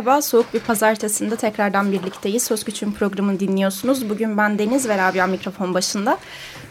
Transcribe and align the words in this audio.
Merhaba, 0.00 0.22
soğuk 0.22 0.54
bir 0.54 0.60
pazartesinde 0.60 1.36
tekrardan 1.36 1.92
birlikteyiz. 1.92 2.42
Söz 2.42 2.64
Güç'ün 2.64 2.92
programını 2.92 3.40
dinliyorsunuz. 3.40 4.10
Bugün 4.10 4.38
ben 4.38 4.58
Deniz 4.58 4.88
ve 4.88 4.98
Rabia 4.98 5.26
mikrofon 5.26 5.74
başında. 5.74 6.18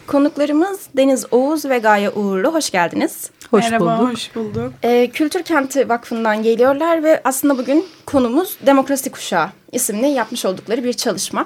Konuklarımız 0.08 0.80
Deniz 0.98 1.26
Oğuz 1.34 1.66
ve 1.66 1.78
Gaye 1.78 2.10
Uğurlu. 2.10 2.54
Hoş 2.54 2.70
geldiniz. 2.70 3.32
Hoş 3.52 3.64
Merhaba, 3.64 4.00
bulduk. 4.00 4.14
hoş 4.14 4.36
bulduk. 4.36 4.74
Ee, 4.84 5.10
Kültür 5.14 5.44
Kenti 5.44 5.90
Vakfı'ndan 5.90 6.44
geliyorlar 6.44 7.04
ve 7.04 7.22
aslında 7.24 7.58
bugün 7.58 7.86
konumuz 8.06 8.58
Demokrasi 8.66 9.10
Kuşağı 9.10 9.50
isimli 9.72 10.08
yapmış 10.08 10.46
oldukları 10.46 10.84
bir 10.84 10.94
çalışma. 10.94 11.46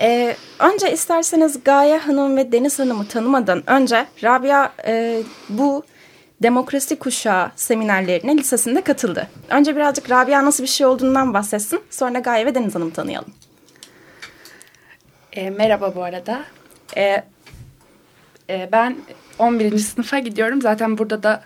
Ee, 0.00 0.36
önce 0.58 0.92
isterseniz 0.92 1.64
Gaye 1.64 1.98
Hanım 1.98 2.36
ve 2.36 2.52
Deniz 2.52 2.78
Hanım'ı 2.78 3.08
tanımadan 3.08 3.70
önce 3.70 4.06
Rabia 4.24 4.72
e, 4.86 5.22
bu 5.48 5.84
Demokrasi 6.42 6.98
Kuşağı 6.98 7.50
seminerlerine 7.56 8.36
lisesinde 8.36 8.80
katıldı. 8.80 9.28
Önce 9.50 9.76
birazcık 9.76 10.10
Rabia 10.10 10.44
nasıl 10.44 10.62
bir 10.62 10.68
şey 10.68 10.86
olduğundan 10.86 11.34
bahsetsin. 11.34 11.80
Sonra 11.90 12.18
Gaye 12.18 12.46
ve 12.46 12.54
Deniz 12.54 12.74
Hanım'ı 12.74 12.92
tanıyalım. 12.92 13.32
E, 15.32 15.50
merhaba 15.50 15.94
bu 15.94 16.02
arada. 16.02 16.44
E, 16.96 17.22
e, 18.50 18.68
ben 18.72 18.96
11. 19.38 19.78
sınıfa 19.78 20.18
gidiyorum. 20.18 20.62
Zaten 20.62 20.98
burada 20.98 21.22
da 21.22 21.44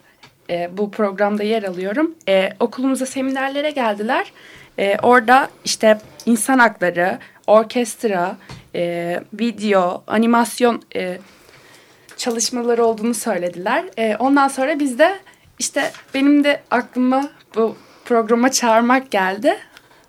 e, 0.50 0.70
bu 0.78 0.90
programda 0.90 1.42
yer 1.42 1.62
alıyorum. 1.62 2.14
E, 2.28 2.50
okulumuza 2.60 3.06
seminerlere 3.06 3.70
geldiler. 3.70 4.32
E, 4.78 4.96
orada 5.02 5.48
işte 5.64 5.98
insan 6.26 6.58
hakları, 6.58 7.18
orkestra, 7.46 8.36
e, 8.74 9.20
video, 9.32 10.02
animasyon 10.06 10.82
e, 10.96 11.18
çalışmaları 12.22 12.84
olduğunu 12.84 13.14
söylediler. 13.14 13.84
E, 13.98 14.16
ondan 14.16 14.48
sonra 14.48 14.78
biz 14.78 14.98
de 14.98 15.18
işte 15.58 15.90
benim 16.14 16.44
de 16.44 16.62
aklıma 16.70 17.28
bu 17.54 17.76
programa 18.04 18.50
çağırmak 18.50 19.10
geldi. 19.10 19.56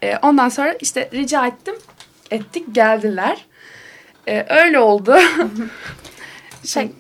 E, 0.04 0.18
ondan 0.18 0.50
sonra 0.50 0.74
işte 0.82 1.10
rica 1.14 1.48
ettim, 1.48 1.76
ettik 2.32 2.76
geldiler. 2.76 3.46
E, 4.28 4.46
öyle 4.50 4.80
oldu. 4.80 5.16
şey, 6.66 6.92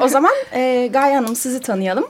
o 0.00 0.08
zaman 0.08 0.32
e, 0.52 0.88
Gaye 0.92 1.14
Hanım 1.16 1.36
sizi 1.36 1.60
tanıyalım. 1.60 2.06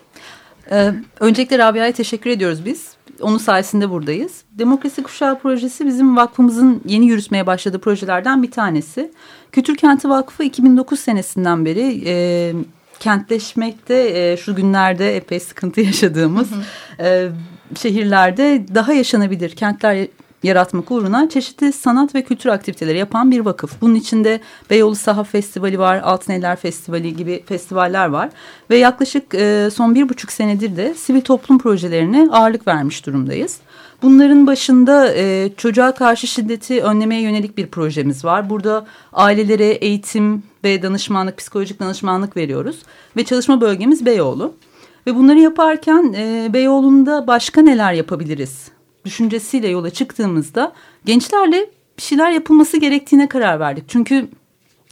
Ee, 0.71 0.93
öncelikle 1.21 1.59
Rabia'ya 1.59 1.93
teşekkür 1.93 2.31
ediyoruz 2.31 2.65
biz. 2.65 2.96
Onun 3.21 3.39
sayesinde 3.39 3.91
buradayız. 3.91 4.43
Demokrasi 4.53 5.03
Kuşağı 5.03 5.39
projesi 5.39 5.87
bizim 5.87 6.17
vakfımızın 6.17 6.83
yeni 6.87 7.07
yürütmeye 7.07 7.47
başladığı 7.47 7.79
projelerden 7.79 8.43
bir 8.43 8.51
tanesi. 8.51 9.13
Kültür 9.53 9.77
Kenti 9.77 10.09
Vakfı 10.09 10.45
2009 10.45 11.01
senesinden 11.01 11.65
beri 11.65 12.03
e, 12.07 12.53
kentleşmekte 13.01 13.95
e, 13.95 14.37
şu 14.37 14.55
günlerde 14.55 15.17
epey 15.17 15.41
sıkıntı 15.41 15.81
yaşadığımız 15.91 16.49
e, 17.01 17.29
şehirlerde 17.77 18.65
daha 18.75 18.93
yaşanabilir 18.93 19.51
kentler 19.51 20.07
yaratmak 20.47 20.91
uğruna 20.91 21.29
çeşitli 21.29 21.73
sanat 21.73 22.15
ve 22.15 22.23
kültür 22.23 22.51
aktiviteleri 22.51 22.99
yapan 22.99 23.31
bir 23.31 23.41
vakıf. 23.41 23.81
Bunun 23.81 23.95
içinde 23.95 24.41
Beyoğlu 24.71 24.95
Sahaf 24.95 25.31
Festivali 25.31 25.79
var, 25.79 26.01
Altın 26.05 26.33
Eller 26.33 26.57
Festivali 26.57 27.17
gibi 27.17 27.43
festivaller 27.47 28.07
var. 28.07 28.31
Ve 28.71 28.77
yaklaşık 28.77 29.35
e, 29.35 29.69
son 29.73 29.95
bir 29.95 30.09
buçuk 30.09 30.33
senedir 30.33 30.77
de 30.77 30.95
sivil 30.95 31.21
toplum 31.21 31.59
projelerine 31.59 32.29
ağırlık 32.31 32.67
vermiş 32.67 33.07
durumdayız. 33.07 33.59
Bunların 34.03 34.47
başında 34.47 35.15
e, 35.15 35.51
çocuğa 35.57 35.95
karşı 35.95 36.27
şiddeti 36.27 36.83
önlemeye 36.83 37.23
yönelik 37.23 37.59
bir 37.59 37.67
projemiz 37.67 38.25
var. 38.25 38.51
Burada 38.51 38.87
ailelere 39.13 39.67
eğitim 39.67 40.43
ve 40.65 40.83
danışmanlık, 40.83 41.37
psikolojik 41.37 41.81
danışmanlık 41.81 42.37
veriyoruz. 42.37 42.83
Ve 43.17 43.25
çalışma 43.25 43.61
bölgemiz 43.61 44.07
Beyoğlu. 44.07 44.55
Ve 45.07 45.15
bunları 45.15 45.39
yaparken 45.39 46.15
e, 46.17 46.51
Beyoğlu'nda 46.53 47.27
başka 47.27 47.63
neler 47.63 47.93
yapabiliriz 47.93 48.76
düşüncesiyle 49.07 49.69
yola 49.69 49.91
çıktığımızda 49.91 50.73
gençlerle 51.05 51.71
bir 51.99 52.03
şeyler 52.03 52.31
yapılması 52.31 52.77
gerektiğine 52.77 53.29
karar 53.29 53.61
verdik. 53.61 53.85
Çünkü 53.89 54.29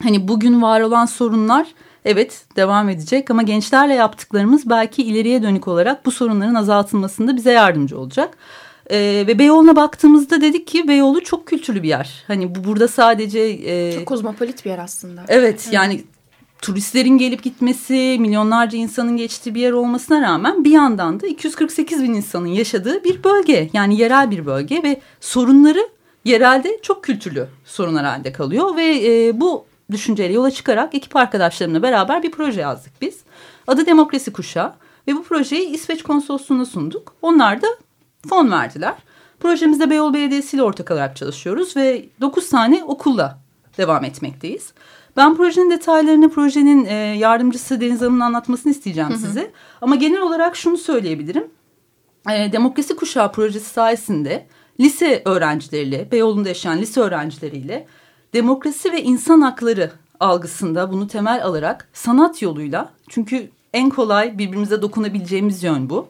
hani 0.02 0.28
bugün 0.28 0.62
var 0.62 0.80
olan 0.80 1.06
sorunlar 1.06 1.66
evet 2.04 2.44
devam 2.56 2.88
edecek 2.88 3.30
ama 3.30 3.42
gençlerle 3.42 3.94
yaptıklarımız 3.94 4.70
belki 4.70 5.02
ileriye 5.02 5.42
dönük 5.42 5.68
olarak 5.68 6.06
bu 6.06 6.10
sorunların 6.10 6.54
azaltılmasında 6.54 7.36
bize 7.36 7.52
yardımcı 7.52 7.98
olacak. 7.98 8.36
Ee, 8.90 9.24
ve 9.26 9.38
Beyoğlu'na 9.38 9.76
baktığımızda 9.76 10.40
dedik 10.40 10.66
ki 10.66 10.88
Beyoğlu 10.88 11.24
çok 11.24 11.46
kültürlü 11.46 11.82
bir 11.82 11.88
yer. 11.88 12.24
Hani 12.26 12.54
bu 12.54 12.64
burada 12.64 12.88
sadece... 12.88 13.40
E, 13.40 13.92
çok 13.92 14.06
kozmopolit 14.06 14.64
bir 14.64 14.70
yer 14.70 14.78
aslında. 14.78 15.24
Evet, 15.28 15.44
evet 15.44 15.68
yani 15.72 16.04
turistlerin 16.64 17.18
gelip 17.18 17.42
gitmesi, 17.42 18.16
milyonlarca 18.20 18.78
insanın 18.78 19.16
geçtiği 19.16 19.54
bir 19.54 19.60
yer 19.60 19.72
olmasına 19.72 20.20
rağmen 20.20 20.64
bir 20.64 20.70
yandan 20.70 21.20
da 21.20 21.26
248 21.26 22.02
bin 22.02 22.14
insanın 22.14 22.46
yaşadığı 22.46 23.04
bir 23.04 23.24
bölge. 23.24 23.70
Yani 23.72 24.00
yerel 24.00 24.30
bir 24.30 24.46
bölge 24.46 24.82
ve 24.82 25.00
sorunları 25.20 25.88
yerelde 26.24 26.78
çok 26.82 27.04
kültürlü 27.04 27.48
sorunlar 27.64 28.04
halinde 28.04 28.32
kalıyor. 28.32 28.76
Ve 28.76 29.00
e, 29.06 29.40
bu 29.40 29.64
düşünceyle 29.90 30.32
yola 30.32 30.50
çıkarak 30.50 30.94
ekip 30.94 31.16
arkadaşlarımla 31.16 31.82
beraber 31.82 32.22
bir 32.22 32.30
proje 32.30 32.60
yazdık 32.60 32.92
biz. 33.00 33.20
Adı 33.66 33.86
Demokrasi 33.86 34.32
Kuşağı 34.32 34.74
ve 35.08 35.14
bu 35.14 35.22
projeyi 35.22 35.68
İsveç 35.68 36.02
Konsolosluğu'na 36.02 36.66
sunduk. 36.66 37.14
Onlar 37.22 37.62
da 37.62 37.66
fon 38.28 38.50
verdiler. 38.50 38.94
Projemizde 39.40 39.90
Beyoğlu 39.90 40.14
Belediyesi 40.14 40.56
ile 40.56 40.62
ortak 40.62 40.90
olarak 40.90 41.16
çalışıyoruz 41.16 41.76
ve 41.76 42.04
9 42.20 42.48
tane 42.48 42.84
okulla 42.84 43.38
devam 43.78 44.04
etmekteyiz. 44.04 44.72
Ben 45.16 45.36
projenin 45.36 45.70
detaylarını 45.70 46.30
projenin 46.30 46.84
e, 46.84 46.94
yardımcısı 46.94 47.80
Deniz 47.80 48.00
Hanım'ın 48.00 48.20
anlatmasını 48.20 48.72
isteyeceğim 48.72 49.10
hı 49.10 49.14
hı. 49.14 49.18
size. 49.18 49.52
Ama 49.80 49.96
genel 49.96 50.20
olarak 50.20 50.56
şunu 50.56 50.78
söyleyebilirim. 50.78 51.46
E, 52.30 52.52
Demokrasi 52.52 52.96
Kuşağı 52.96 53.32
projesi 53.32 53.70
sayesinde 53.70 54.46
lise 54.80 55.22
öğrencileriyle, 55.24 56.08
Beyoğlu'nda 56.12 56.48
yaşayan 56.48 56.78
lise 56.78 57.00
öğrencileriyle 57.00 57.86
demokrasi 58.34 58.92
ve 58.92 59.02
insan 59.02 59.40
hakları 59.40 59.90
algısında 60.20 60.92
bunu 60.92 61.08
temel 61.08 61.44
alarak 61.44 61.88
sanat 61.92 62.42
yoluyla 62.42 62.92
çünkü 63.08 63.50
en 63.72 63.90
kolay 63.90 64.38
birbirimize 64.38 64.82
dokunabileceğimiz 64.82 65.62
yön 65.62 65.90
bu. 65.90 66.08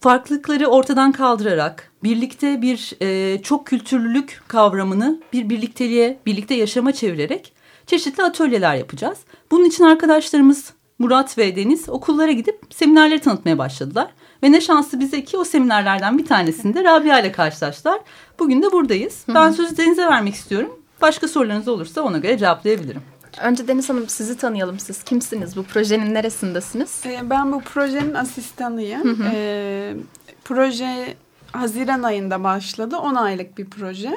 Farklılıkları 0.00 0.66
ortadan 0.66 1.12
kaldırarak 1.12 1.92
birlikte 2.02 2.62
bir 2.62 2.92
e, 3.00 3.42
çok 3.42 3.66
kültürlülük 3.66 4.42
kavramını 4.48 5.20
bir 5.32 5.48
birlikteliğe, 5.48 6.18
birlikte 6.26 6.54
yaşama 6.54 6.92
çevirerek 6.92 7.55
çeşitli 7.86 8.22
atölyeler 8.22 8.74
yapacağız. 8.74 9.18
Bunun 9.50 9.64
için 9.64 9.84
arkadaşlarımız 9.84 10.72
Murat 10.98 11.38
ve 11.38 11.56
Deniz 11.56 11.88
okullara 11.88 12.32
gidip 12.32 12.60
seminerleri 12.70 13.20
tanıtmaya 13.20 13.58
başladılar. 13.58 14.10
Ve 14.42 14.52
ne 14.52 14.60
şanslı 14.60 15.00
bize 15.00 15.24
ki 15.24 15.36
o 15.36 15.44
seminerlerden 15.44 16.18
bir 16.18 16.26
tanesinde 16.26 16.84
Rabia 16.84 17.20
ile 17.20 17.32
karşılaştılar. 17.32 18.00
Bugün 18.38 18.62
de 18.62 18.72
buradayız. 18.72 19.22
Hı 19.26 19.32
hı. 19.32 19.34
Ben 19.34 19.50
sözü 19.50 19.76
Deniz'e 19.76 20.06
vermek 20.06 20.34
istiyorum. 20.34 20.80
Başka 21.02 21.28
sorularınız 21.28 21.68
olursa 21.68 22.02
ona 22.02 22.18
göre 22.18 22.38
cevaplayabilirim. 22.38 23.02
Önce 23.42 23.68
Deniz 23.68 23.88
Hanım 23.88 24.08
sizi 24.08 24.36
tanıyalım. 24.36 24.78
Siz 24.78 25.02
kimsiniz? 25.02 25.56
Bu 25.56 25.62
projenin 25.62 26.14
neresindesiniz? 26.14 27.02
Ee, 27.06 27.20
ben 27.30 27.52
bu 27.52 27.60
projenin 27.60 28.14
asistanıyım. 28.14 29.04
Hı 29.04 29.24
hı. 29.24 29.30
Ee, 29.34 29.94
proje 30.44 31.14
Haziran 31.52 32.02
ayında 32.02 32.44
başladı. 32.44 32.96
10 32.96 33.14
aylık 33.14 33.58
bir 33.58 33.64
proje. 33.64 34.16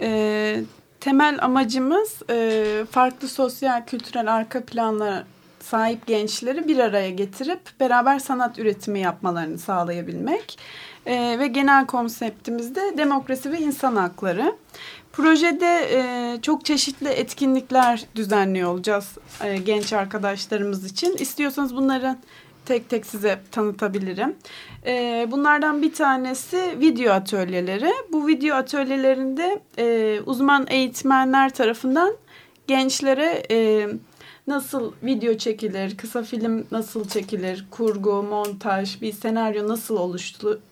Ee, 0.00 0.60
temel 1.00 1.38
amacımız 1.42 2.22
e, 2.30 2.84
farklı 2.90 3.28
sosyal 3.28 3.86
kültürel 3.86 4.34
arka 4.34 4.64
planlar 4.64 5.24
sahip 5.60 6.06
gençleri 6.06 6.68
bir 6.68 6.78
araya 6.78 7.10
getirip 7.10 7.60
beraber 7.80 8.18
sanat 8.18 8.58
üretimi 8.58 9.00
yapmalarını 9.00 9.58
sağlayabilmek. 9.58 10.58
E, 11.06 11.38
ve 11.38 11.46
genel 11.46 11.86
konseptimiz 11.86 12.74
de 12.74 12.98
demokrasi 12.98 13.52
ve 13.52 13.58
insan 13.58 13.96
hakları. 13.96 14.56
Projede 15.12 15.88
e, 15.92 16.42
çok 16.42 16.64
çeşitli 16.64 17.08
etkinlikler 17.08 18.04
düzenliyor 18.14 18.70
olacağız 18.72 19.18
e, 19.44 19.56
genç 19.56 19.92
arkadaşlarımız 19.92 20.84
için. 20.84 21.16
İstiyorsanız 21.16 21.76
bunların 21.76 22.18
tek 22.68 22.88
tek 22.88 23.06
size 23.06 23.40
tanıtabilirim. 23.50 24.36
E, 24.86 25.26
bunlardan 25.30 25.82
bir 25.82 25.92
tanesi 25.92 26.76
video 26.80 27.12
atölyeleri. 27.12 27.92
Bu 28.12 28.26
video 28.26 28.56
atölyelerinde 28.56 29.60
e, 29.78 30.20
uzman 30.26 30.66
eğitmenler 30.70 31.54
tarafından 31.54 32.16
gençlere 32.66 33.42
e, 33.50 33.88
nasıl 34.46 34.92
video 35.02 35.34
çekilir, 35.34 35.96
kısa 35.96 36.22
film 36.22 36.66
nasıl 36.70 37.08
çekilir, 37.08 37.66
kurgu, 37.70 38.22
montaj, 38.22 39.00
bir 39.00 39.12
senaryo 39.12 39.68
nasıl 39.68 39.96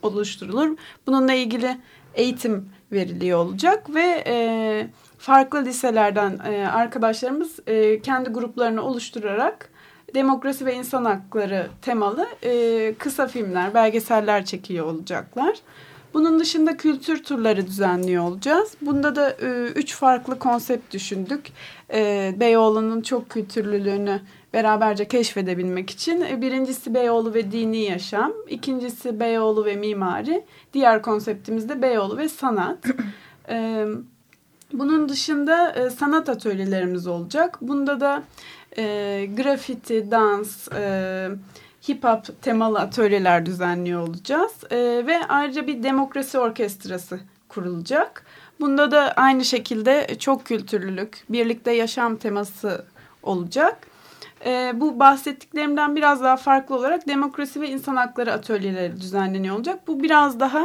oluşturulur, 0.02 0.76
bununla 1.06 1.32
ilgili 1.32 1.78
eğitim 2.14 2.68
veriliyor 2.92 3.38
olacak 3.38 3.94
ve 3.94 4.24
e, 4.26 4.86
farklı 5.18 5.64
liselerden 5.64 6.38
arkadaşlarımız 6.72 7.56
kendi 8.02 8.30
gruplarını 8.30 8.82
oluşturarak 8.82 9.75
demokrasi 10.16 10.66
ve 10.66 10.74
insan 10.74 11.04
hakları 11.04 11.68
temalı 11.82 12.26
e, 12.42 12.94
kısa 12.98 13.26
filmler, 13.26 13.74
belgeseller 13.74 14.44
çekiyor 14.44 14.86
olacaklar. 14.86 15.56
Bunun 16.14 16.40
dışında 16.40 16.76
kültür 16.76 17.22
turları 17.24 17.66
düzenliyor 17.66 18.24
olacağız. 18.24 18.74
Bunda 18.80 19.16
da 19.16 19.30
e, 19.30 19.66
üç 19.74 19.94
farklı 19.94 20.38
konsept 20.38 20.94
düşündük. 20.94 21.46
E, 21.94 22.34
Beyoğlu'nun 22.40 23.00
çok 23.00 23.30
kültürlülüğünü 23.30 24.20
beraberce 24.52 25.08
keşfedebilmek 25.08 25.90
için. 25.90 26.20
E, 26.20 26.42
birincisi 26.42 26.94
Beyoğlu 26.94 27.34
ve 27.34 27.52
dini 27.52 27.78
yaşam. 27.78 28.32
ikincisi 28.48 29.20
Beyoğlu 29.20 29.64
ve 29.64 29.76
mimari. 29.76 30.44
Diğer 30.72 31.02
konseptimiz 31.02 31.68
de 31.68 31.82
Beyoğlu 31.82 32.16
ve 32.16 32.28
sanat. 32.28 32.78
e, 33.48 33.86
bunun 34.72 35.08
dışında 35.08 35.72
e, 35.72 35.90
sanat 35.90 36.28
atölyelerimiz 36.28 37.06
olacak. 37.06 37.58
Bunda 37.60 38.00
da 38.00 38.22
e, 38.78 39.26
grafiti, 39.36 40.10
dans, 40.10 40.68
e, 40.72 41.28
hip 41.88 42.04
hop 42.04 42.42
temalı 42.42 42.78
atölyeler 42.78 43.46
düzenliyor 43.46 44.08
olacağız. 44.08 44.52
E, 44.70 44.76
ve 45.06 45.26
ayrıca 45.28 45.66
bir 45.66 45.82
demokrasi 45.82 46.38
orkestrası 46.38 47.20
kurulacak. 47.48 48.26
Bunda 48.60 48.90
da 48.90 49.12
aynı 49.12 49.44
şekilde 49.44 50.16
çok 50.18 50.44
kültürlülük, 50.44 51.24
birlikte 51.28 51.72
yaşam 51.72 52.16
teması 52.16 52.84
olacak. 53.22 53.76
E, 54.44 54.72
bu 54.74 55.00
bahsettiklerimden 55.00 55.96
biraz 55.96 56.22
daha 56.22 56.36
farklı 56.36 56.76
olarak 56.76 57.08
demokrasi 57.08 57.60
ve 57.60 57.68
insan 57.68 57.96
hakları 57.96 58.32
atölyeleri 58.32 59.00
düzenleniyor 59.00 59.56
olacak. 59.56 59.80
Bu 59.86 60.02
biraz 60.02 60.40
daha 60.40 60.64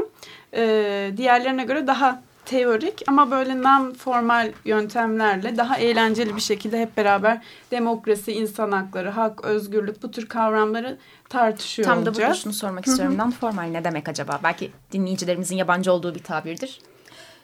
e, 0.53 1.11
diğerlerine 1.17 1.63
göre 1.63 1.87
daha 1.87 2.21
teorik 2.45 3.01
ama 3.07 3.31
böyle 3.31 3.61
non 3.61 3.93
formal 3.93 4.51
yöntemlerle 4.65 5.57
daha 5.57 5.77
eğlenceli 5.77 6.35
bir 6.35 6.41
şekilde 6.41 6.81
hep 6.81 6.97
beraber 6.97 7.41
demokrasi, 7.71 8.31
insan 8.31 8.71
hakları, 8.71 9.09
hak, 9.09 9.45
özgürlük 9.45 10.03
bu 10.03 10.11
tür 10.11 10.25
kavramları 10.25 10.97
tartışıyor 11.29 11.87
Tam 11.87 11.97
olacağız. 11.97 12.17
da 12.17 12.21
burada 12.21 12.33
şunu 12.33 12.53
sormak 12.53 12.87
istiyorum. 12.87 13.17
Non 13.17 13.31
formal 13.31 13.63
ne 13.63 13.83
demek 13.83 14.09
acaba? 14.09 14.39
Belki 14.43 14.71
dinleyicilerimizin 14.91 15.55
yabancı 15.55 15.93
olduğu 15.93 16.15
bir 16.15 16.23
tabirdir. 16.23 16.79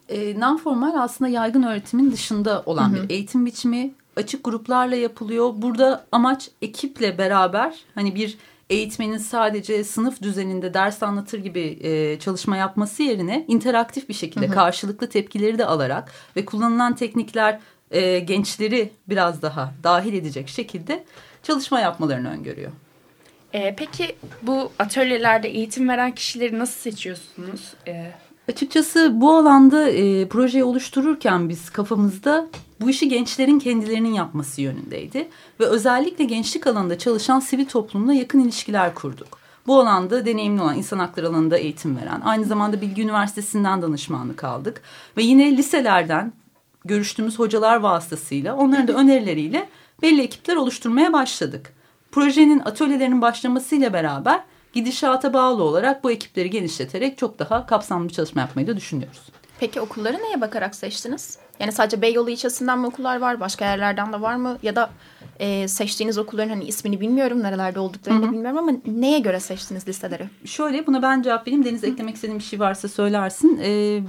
E, 0.09 0.39
non-formal 0.39 0.99
aslında 0.99 1.29
yaygın 1.29 1.63
öğretimin 1.63 2.11
dışında 2.11 2.63
olan 2.65 2.95
bir 2.95 3.09
eğitim 3.09 3.45
biçimi. 3.45 3.91
Açık 4.15 4.43
gruplarla 4.43 4.95
yapılıyor. 4.95 5.53
Burada 5.55 6.05
amaç 6.11 6.49
ekiple 6.61 7.17
beraber 7.17 7.75
hani 7.95 8.15
bir 8.15 8.37
eğitmenin 8.69 9.17
sadece 9.17 9.83
sınıf 9.83 10.21
düzeninde 10.21 10.73
ders 10.73 11.03
anlatır 11.03 11.39
gibi 11.39 11.79
e, 11.81 12.19
çalışma 12.19 12.57
yapması 12.57 13.03
yerine 13.03 13.45
interaktif 13.47 14.09
bir 14.09 14.13
şekilde 14.13 14.47
karşılıklı 14.47 15.09
tepkileri 15.09 15.57
de 15.57 15.65
alarak 15.65 16.11
ve 16.35 16.45
kullanılan 16.45 16.95
teknikler 16.95 17.59
e, 17.91 18.19
gençleri 18.19 18.89
biraz 19.09 19.41
daha 19.41 19.73
dahil 19.83 20.13
edecek 20.13 20.49
şekilde 20.49 21.03
çalışma 21.43 21.79
yapmalarını 21.79 22.29
öngörüyor. 22.29 22.71
E, 23.53 23.75
peki 23.75 24.15
bu 24.41 24.71
atölyelerde 24.79 25.49
eğitim 25.49 25.89
veren 25.89 26.11
kişileri 26.11 26.59
nasıl 26.59 26.79
seçiyorsunuz? 26.79 27.73
E, 27.87 28.11
Açıkçası 28.49 29.11
bu 29.21 29.35
alanda 29.35 29.89
e, 29.89 30.27
projeyi 30.27 30.63
oluştururken 30.63 31.49
biz 31.49 31.69
kafamızda 31.69 32.47
bu 32.81 32.89
işi 32.89 33.09
gençlerin 33.09 33.59
kendilerinin 33.59 34.13
yapması 34.13 34.61
yönündeydi. 34.61 35.29
Ve 35.59 35.65
özellikle 35.65 36.23
gençlik 36.23 36.67
alanında 36.67 36.97
çalışan 36.97 37.39
sivil 37.39 37.65
toplumla 37.65 38.13
yakın 38.13 38.39
ilişkiler 38.39 38.95
kurduk. 38.95 39.39
Bu 39.67 39.79
alanda 39.79 40.25
deneyimli 40.25 40.61
olan 40.61 40.77
insan 40.77 40.99
hakları 40.99 41.27
alanında 41.27 41.57
eğitim 41.57 41.97
veren, 41.97 42.21
aynı 42.21 42.45
zamanda 42.45 42.81
Bilgi 42.81 43.01
Üniversitesi'nden 43.01 43.81
danışmanlık 43.81 44.43
aldık. 44.43 44.81
Ve 45.17 45.23
yine 45.23 45.57
liselerden 45.57 46.33
görüştüğümüz 46.85 47.39
hocalar 47.39 47.77
vasıtasıyla 47.77 48.55
onların 48.55 48.87
da 48.87 48.93
önerileriyle 48.93 49.69
belli 50.01 50.21
ekipler 50.21 50.55
oluşturmaya 50.55 51.13
başladık. 51.13 51.73
Projenin 52.11 52.59
atölyelerinin 52.59 53.21
başlamasıyla 53.21 53.93
beraber 53.93 54.43
gidişata 54.73 55.33
bağlı 55.33 55.63
olarak 55.63 56.03
bu 56.03 56.11
ekipleri 56.11 56.49
genişleterek 56.49 57.17
çok 57.17 57.39
daha 57.39 57.65
kapsamlı 57.65 58.09
çalışma 58.09 58.41
yapmayı 58.41 58.67
da 58.67 58.77
düşünüyoruz. 58.77 59.21
Peki 59.59 59.81
okulları 59.81 60.17
neye 60.17 60.41
bakarak 60.41 60.75
seçtiniz? 60.75 61.37
Yani 61.59 61.71
sadece 61.71 62.01
Beyoğlu 62.01 62.29
ilçesinden 62.29 62.79
mi 62.79 62.87
okullar 62.87 63.21
var? 63.21 63.39
Başka 63.39 63.65
yerlerden 63.65 64.13
de 64.13 64.21
var 64.21 64.35
mı? 64.35 64.57
Ya 64.63 64.75
da 64.75 64.89
e, 65.39 65.67
seçtiğiniz 65.67 66.17
okulların 66.17 66.49
hani 66.49 66.63
ismini 66.63 67.01
bilmiyorum. 67.01 67.43
Nerelerde 67.43 67.79
olduklarını 67.79 68.27
da 68.27 68.31
bilmiyorum 68.31 68.57
ama 68.57 68.71
neye 68.85 69.19
göre 69.19 69.39
seçtiniz 69.39 69.87
listeleri? 69.87 70.29
Şöyle 70.45 70.87
buna 70.87 71.01
ben 71.01 71.21
cevap 71.21 71.47
vereyim. 71.47 71.65
Deniz 71.65 71.83
eklemek 71.83 72.15
istediğin 72.15 72.39
bir 72.39 72.43
şey 72.43 72.59
varsa 72.59 72.87
söylersin. 72.87 73.59
Ee, 73.63 73.99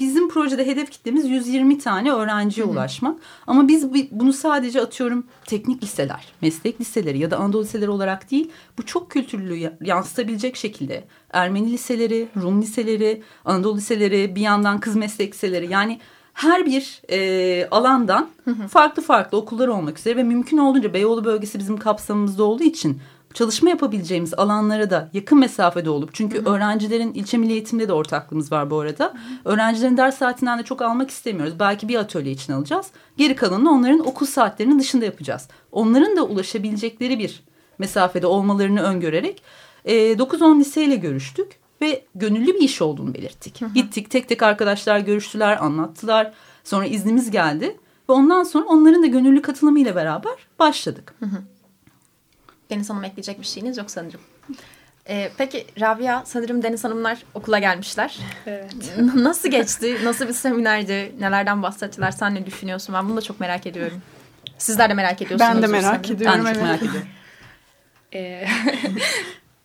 bizim 0.00 0.28
projede 0.28 0.66
hedef 0.66 0.90
kitlemiz 0.90 1.30
120 1.30 1.78
tane 1.78 2.12
öğrenciye 2.12 2.66
ulaşmak. 2.66 3.20
Ama 3.46 3.68
biz 3.68 3.92
bunu 4.10 4.32
sadece 4.32 4.80
atıyorum 4.80 5.26
teknik 5.44 5.82
liseler, 5.82 6.26
meslek 6.42 6.80
liseleri 6.80 7.18
ya 7.18 7.30
da 7.30 7.36
Anadolu 7.36 7.62
liseleri 7.62 7.90
olarak 7.90 8.30
değil. 8.30 8.50
Bu 8.78 8.86
çok 8.86 9.10
kültürlü 9.10 9.70
yansıtabilecek 9.80 10.56
şekilde 10.56 11.04
Ermeni 11.32 11.72
liseleri, 11.72 12.28
Rum 12.36 12.62
liseleri, 12.62 13.22
Anadolu 13.44 13.76
liseleri, 13.76 14.36
bir 14.36 14.40
yandan 14.40 14.80
kız 14.80 14.96
meslek 14.96 15.34
liseleri 15.34 15.72
yani 15.72 15.98
her 16.38 16.66
bir 16.66 17.02
e, 17.10 17.68
alandan 17.70 18.28
farklı 18.70 19.02
farklı 19.02 19.38
okullar 19.38 19.68
olmak 19.68 19.98
üzere 19.98 20.16
ve 20.16 20.22
mümkün 20.22 20.58
olduğunca 20.58 20.94
Beyoğlu 20.94 21.24
bölgesi 21.24 21.58
bizim 21.58 21.76
kapsamımızda 21.76 22.44
olduğu 22.44 22.62
için 22.62 23.00
çalışma 23.34 23.70
yapabileceğimiz 23.70 24.34
alanlara 24.34 24.90
da 24.90 25.10
yakın 25.12 25.38
mesafede 25.38 25.90
olup 25.90 26.14
çünkü 26.14 26.38
hı 26.38 26.42
hı. 26.42 26.54
öğrencilerin 26.54 27.14
ilçe 27.14 27.36
milli 27.38 27.52
eğitimde 27.52 27.88
de 27.88 27.92
ortaklığımız 27.92 28.52
var 28.52 28.70
bu 28.70 28.80
arada. 28.80 29.04
Hı 29.04 29.08
hı. 29.08 29.54
Öğrencilerin 29.54 29.96
ders 29.96 30.18
saatinden 30.18 30.58
de 30.58 30.62
çok 30.62 30.82
almak 30.82 31.10
istemiyoruz. 31.10 31.54
Belki 31.60 31.88
bir 31.88 31.96
atölye 31.96 32.32
için 32.32 32.52
alacağız. 32.52 32.86
Geri 33.16 33.36
kalanını 33.36 33.70
onların 33.70 34.06
okul 34.06 34.26
saatlerinin 34.26 34.78
dışında 34.78 35.04
yapacağız. 35.04 35.48
Onların 35.72 36.16
da 36.16 36.22
ulaşabilecekleri 36.22 37.18
bir 37.18 37.42
mesafede 37.78 38.26
olmalarını 38.26 38.82
öngörerek 38.82 39.42
e, 39.84 39.94
9-10 40.12 40.58
liseyle 40.58 40.96
görüştük 40.96 41.57
ve 41.80 42.04
gönüllü 42.14 42.54
bir 42.54 42.60
iş 42.60 42.82
olduğunu 42.82 43.14
belirttik. 43.14 43.60
Hı 43.60 43.66
hı. 43.66 43.74
Gittik 43.74 44.10
tek 44.10 44.28
tek 44.28 44.42
arkadaşlar 44.42 44.98
görüştüler, 44.98 45.64
anlattılar. 45.64 46.32
Sonra 46.64 46.86
iznimiz 46.86 47.30
geldi 47.30 47.76
ve 48.08 48.12
ondan 48.12 48.42
sonra 48.42 48.64
onların 48.64 49.02
da 49.02 49.06
gönüllü 49.06 49.42
katılımıyla 49.42 49.96
beraber 49.96 50.32
başladık. 50.58 51.14
Hı 51.20 51.26
hı. 51.26 51.42
Deniz 52.70 52.90
Hanım 52.90 53.04
ekleyecek 53.04 53.40
bir 53.40 53.46
şeyiniz 53.46 53.76
yok 53.76 53.90
sanırım. 53.90 54.20
Ee, 55.08 55.30
peki 55.38 55.66
Rabia 55.80 56.22
sanırım 56.24 56.62
Deniz 56.62 56.84
Hanımlar 56.84 57.24
okula 57.34 57.58
gelmişler. 57.58 58.18
Evet. 58.46 58.74
Nasıl 59.14 59.48
geçti? 59.48 59.98
Nasıl 60.04 60.28
bir 60.28 60.32
seminerdi? 60.32 61.12
Nelerden 61.20 61.62
bahsettiler? 61.62 62.10
Sen 62.10 62.34
ne 62.34 62.46
düşünüyorsun? 62.46 62.94
Ben 62.94 63.08
bunu 63.08 63.16
da 63.16 63.20
çok 63.20 63.40
merak 63.40 63.66
ediyorum. 63.66 64.02
Sizler 64.58 64.90
de 64.90 64.94
merak 64.94 65.22
ediyorsunuz. 65.22 65.54
Ben 65.54 65.62
de 65.62 65.66
merak 65.66 65.84
sanırım. 65.84 66.16
ediyorum. 66.16 66.44
Ben 66.44 66.46
de 66.46 66.54
çok 66.54 66.62
merak 66.62 66.82
ediyorum. 66.82 67.08
e, 68.14 68.46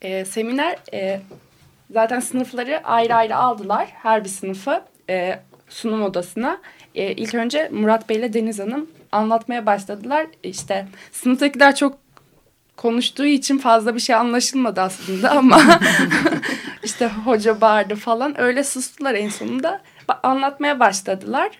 e, 0.08 0.24
seminer 0.24 0.78
e, 0.92 1.20
zaten 1.90 2.20
sınıfları 2.20 2.80
ayrı 2.84 3.14
ayrı 3.14 3.36
aldılar. 3.36 3.88
Her 4.02 4.24
bir 4.24 4.28
sınıfı 4.28 4.82
e, 5.10 5.38
sunum 5.68 6.02
odasına. 6.02 6.58
E, 6.94 7.12
ilk 7.12 7.34
önce 7.34 7.68
Murat 7.72 8.08
Bey 8.08 8.16
ile 8.16 8.32
Deniz 8.32 8.58
Hanım 8.58 8.90
anlatmaya 9.12 9.66
başladılar. 9.66 10.26
İşte 10.42 10.86
sınıftakiler 11.12 11.76
çok 11.76 11.98
konuştuğu 12.76 13.26
için 13.26 13.58
fazla 13.58 13.94
bir 13.94 14.00
şey 14.00 14.14
anlaşılmadı 14.14 14.80
aslında 14.80 15.30
ama 15.30 15.60
işte 16.84 17.10
hoca 17.24 17.60
bağırdı 17.60 17.94
falan 17.94 18.40
öyle 18.40 18.64
sustular 18.64 19.14
en 19.14 19.28
sonunda 19.28 19.80
anlatmaya 20.22 20.80
başladılar. 20.80 21.50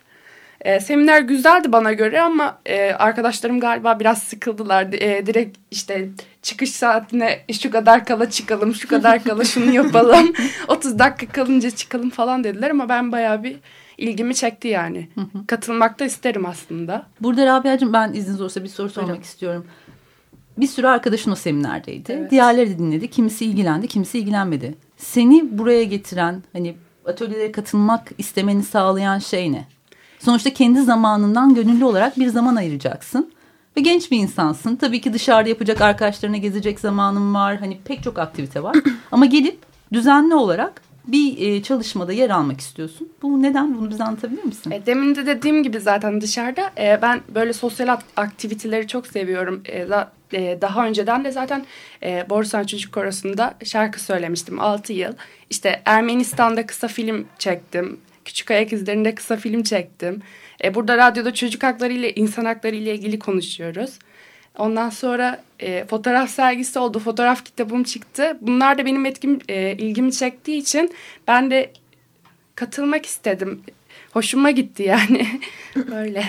E, 0.61 0.79
seminer 0.79 1.21
güzeldi 1.21 1.71
bana 1.71 1.93
göre 1.93 2.21
ama 2.21 2.57
e, 2.65 2.91
arkadaşlarım 2.91 3.59
galiba 3.59 3.99
biraz 3.99 4.23
sıkıldılar. 4.23 4.87
E, 4.93 5.25
direkt 5.25 5.57
işte 5.71 6.09
çıkış 6.45 6.71
saatine 6.71 7.45
şu 7.61 7.71
kadar 7.71 8.05
kala 8.05 8.29
çıkalım, 8.29 8.75
şu 8.75 8.87
kadar 8.87 9.23
kala 9.23 9.43
şunu 9.43 9.71
yapalım, 9.71 10.33
30 10.67 10.99
dakika 10.99 11.31
kalınca 11.31 11.71
çıkalım 11.71 12.09
falan 12.09 12.43
dediler 12.43 12.69
ama 12.69 12.89
ben 12.89 13.11
bayağı 13.11 13.43
bir 13.43 13.55
ilgimi 13.97 14.35
çekti 14.35 14.67
yani. 14.67 15.09
Katılmak 15.47 15.99
da 15.99 16.05
isterim 16.05 16.45
aslında. 16.45 17.05
Burada 17.21 17.45
Rabia'cığım 17.45 17.93
ben 17.93 18.13
izniniz 18.13 18.41
olursa 18.41 18.63
bir 18.63 18.69
soru 18.69 18.89
sormak 18.89 19.09
Buyurun. 19.09 19.23
istiyorum 19.23 19.65
bir 20.57 20.67
sürü 20.67 20.87
arkadaşın 20.87 21.31
o 21.31 21.35
seminerdeydi. 21.35 22.11
Evet. 22.11 22.31
Diğerleri 22.31 22.69
de 22.69 22.79
dinledi. 22.79 23.09
Kimisi 23.09 23.45
ilgilendi, 23.45 23.87
kimisi 23.87 24.19
ilgilenmedi. 24.19 24.75
Seni 24.97 25.57
buraya 25.57 25.83
getiren, 25.83 26.43
hani 26.53 26.75
atölyelere 27.05 27.51
katılmak 27.51 28.11
istemeni 28.17 28.63
sağlayan 28.63 29.19
şey 29.19 29.51
ne? 29.51 29.67
Sonuçta 30.19 30.53
kendi 30.53 30.81
zamanından 30.81 31.55
gönüllü 31.55 31.85
olarak 31.85 32.19
bir 32.19 32.27
zaman 32.27 32.55
ayıracaksın. 32.55 33.31
Ve 33.77 33.81
genç 33.81 34.11
bir 34.11 34.17
insansın. 34.17 34.75
Tabii 34.75 35.01
ki 35.01 35.13
dışarıda 35.13 35.49
yapacak 35.49 35.81
arkadaşlarına 35.81 36.37
gezecek 36.37 36.79
zamanın 36.79 37.33
var. 37.33 37.57
Hani 37.57 37.77
pek 37.85 38.03
çok 38.03 38.19
aktivite 38.19 38.63
var. 38.63 38.75
Ama 39.11 39.25
gelip 39.25 39.57
düzenli 39.93 40.35
olarak 40.35 40.81
bir 41.07 41.37
e, 41.37 41.63
çalışmada 41.63 42.13
yer 42.13 42.29
almak 42.29 42.59
istiyorsun. 42.59 43.09
Bu 43.21 43.41
neden? 43.41 43.77
Bunu 43.77 43.89
bize 43.89 44.03
anlatabilir 44.03 44.43
misin? 44.43 44.71
E, 44.71 44.85
demin 44.85 45.15
de 45.15 45.25
dediğim 45.25 45.63
gibi 45.63 45.79
zaten 45.79 46.21
dışarıda 46.21 46.71
e, 46.77 46.99
ben 47.01 47.21
böyle 47.35 47.53
sosyal 47.53 47.97
aktiviteleri 48.17 48.87
çok 48.87 49.07
seviyorum. 49.07 49.61
E, 49.65 49.89
da, 49.89 50.11
e, 50.33 50.57
daha 50.61 50.87
önceden 50.87 51.23
de 51.23 51.31
zaten 51.31 51.65
e, 52.03 52.25
Borusan 52.29 52.63
Çocuk 52.63 52.93
Korosu'nda 52.93 53.55
şarkı 53.65 54.03
söylemiştim 54.03 54.59
6 54.59 54.93
yıl. 54.93 55.13
İşte 55.49 55.81
Ermenistan'da 55.85 56.65
kısa 56.65 56.87
film 56.87 57.27
çektim. 57.39 57.99
Küçük 58.25 58.51
Ayak 58.51 58.73
İzleri'nde 58.73 59.15
kısa 59.15 59.35
film 59.35 59.63
çektim. 59.63 60.21
E, 60.65 60.75
burada 60.75 60.97
radyoda 60.97 61.33
çocuk 61.33 61.63
hakları 61.63 61.93
ile 61.93 62.13
insan 62.13 62.45
hakları 62.45 62.75
ile 62.75 62.95
ilgili 62.95 63.19
konuşuyoruz. 63.19 63.99
Ondan 64.57 64.89
sonra 64.89 65.43
e, 65.59 65.85
fotoğraf 65.85 66.29
sergisi 66.29 66.79
oldu. 66.79 66.99
Fotoğraf 66.99 67.45
kitabım 67.45 67.83
çıktı. 67.83 68.37
Bunlar 68.41 68.77
da 68.77 68.85
benim 68.85 69.05
etkim, 69.05 69.39
e, 69.49 69.71
ilgimi 69.71 70.11
çektiği 70.11 70.57
için 70.57 70.93
ben 71.27 71.51
de 71.51 71.71
katılmak 72.55 73.05
istedim. 73.05 73.61
Hoşuma 74.13 74.51
gitti 74.51 74.83
yani. 74.83 75.27
Böyle. 75.75 76.25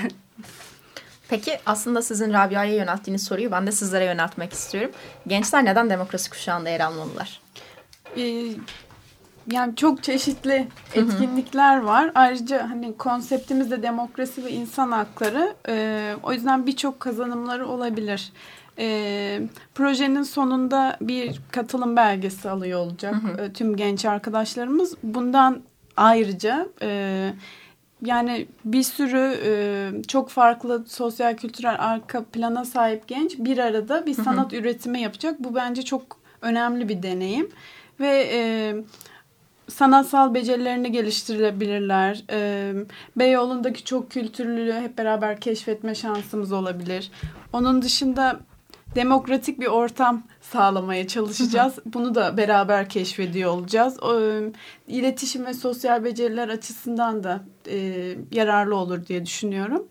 Peki 1.28 1.58
aslında 1.66 2.02
sizin 2.02 2.32
Rabia'ya 2.32 2.74
yönelttiğiniz 2.74 3.24
soruyu 3.24 3.50
ben 3.50 3.66
de 3.66 3.72
sizlere 3.72 4.04
yöneltmek 4.04 4.52
istiyorum. 4.52 4.90
Gençler 5.26 5.64
neden 5.64 5.90
demokrasi 5.90 6.30
kuşağında 6.30 6.68
yer 6.68 6.80
almalılar? 6.80 7.40
Ee, 8.16 8.44
yani 9.50 9.76
çok 9.76 10.02
çeşitli 10.02 10.68
etkinlikler 10.94 11.76
var. 11.76 12.12
Ayrıca 12.14 12.70
hani 12.70 12.96
konseptimiz 12.96 13.70
de 13.70 13.82
demokrasi 13.82 14.44
ve 14.44 14.50
insan 14.50 14.92
hakları. 14.92 15.54
Ee, 15.68 16.14
o 16.22 16.32
yüzden 16.32 16.66
birçok 16.66 17.00
kazanımları 17.00 17.66
olabilir. 17.66 18.32
Ee, 18.78 19.40
projenin 19.74 20.22
sonunda 20.22 20.96
bir 21.00 21.40
katılım 21.52 21.96
belgesi 21.96 22.50
alıyor 22.50 22.80
olacak 22.80 23.14
hı 23.14 23.42
hı. 23.42 23.52
tüm 23.52 23.76
genç 23.76 24.04
arkadaşlarımız. 24.04 24.96
Bundan 25.02 25.62
ayrıca 25.96 26.68
e, 26.82 27.30
yani 28.02 28.46
bir 28.64 28.82
sürü 28.82 29.38
e, 29.44 30.02
çok 30.08 30.28
farklı 30.30 30.84
sosyal 30.88 31.36
kültürel 31.36 31.76
arka 31.78 32.24
plana 32.24 32.64
sahip 32.64 33.08
genç 33.08 33.38
bir 33.38 33.58
arada 33.58 34.06
bir 34.06 34.14
sanat 34.14 34.52
hı 34.52 34.56
hı. 34.56 34.60
üretimi 34.60 35.00
yapacak. 35.00 35.44
Bu 35.44 35.54
bence 35.54 35.82
çok 35.82 36.02
önemli 36.42 36.88
bir 36.88 37.02
deneyim 37.02 37.50
ve 38.00 38.28
e, 38.32 38.74
sanatsal 39.68 40.34
becerilerini 40.34 40.92
geliştirebilirler. 40.92 42.24
E, 42.30 42.72
Beyoğlu'ndaki 43.16 43.84
çok 43.84 44.10
kültürlülüğü 44.10 44.80
hep 44.80 44.98
beraber 44.98 45.40
keşfetme 45.40 45.94
şansımız 45.94 46.52
olabilir. 46.52 47.10
Onun 47.52 47.82
dışında 47.82 48.40
demokratik 48.94 49.60
bir 49.60 49.66
ortam 49.66 50.22
sağlamaya 50.40 51.06
çalışacağız. 51.06 51.78
Bunu 51.86 52.14
da 52.14 52.36
beraber 52.36 52.88
keşfediyor 52.88 53.50
olacağız. 53.50 54.02
O, 54.02 54.20
iletişim 54.86 55.46
ve 55.46 55.54
sosyal 55.54 56.04
beceriler 56.04 56.48
açısından 56.48 57.24
da 57.24 57.40
e, 57.68 57.76
yararlı 58.32 58.76
olur 58.76 59.06
diye 59.06 59.26
düşünüyorum. 59.26 59.86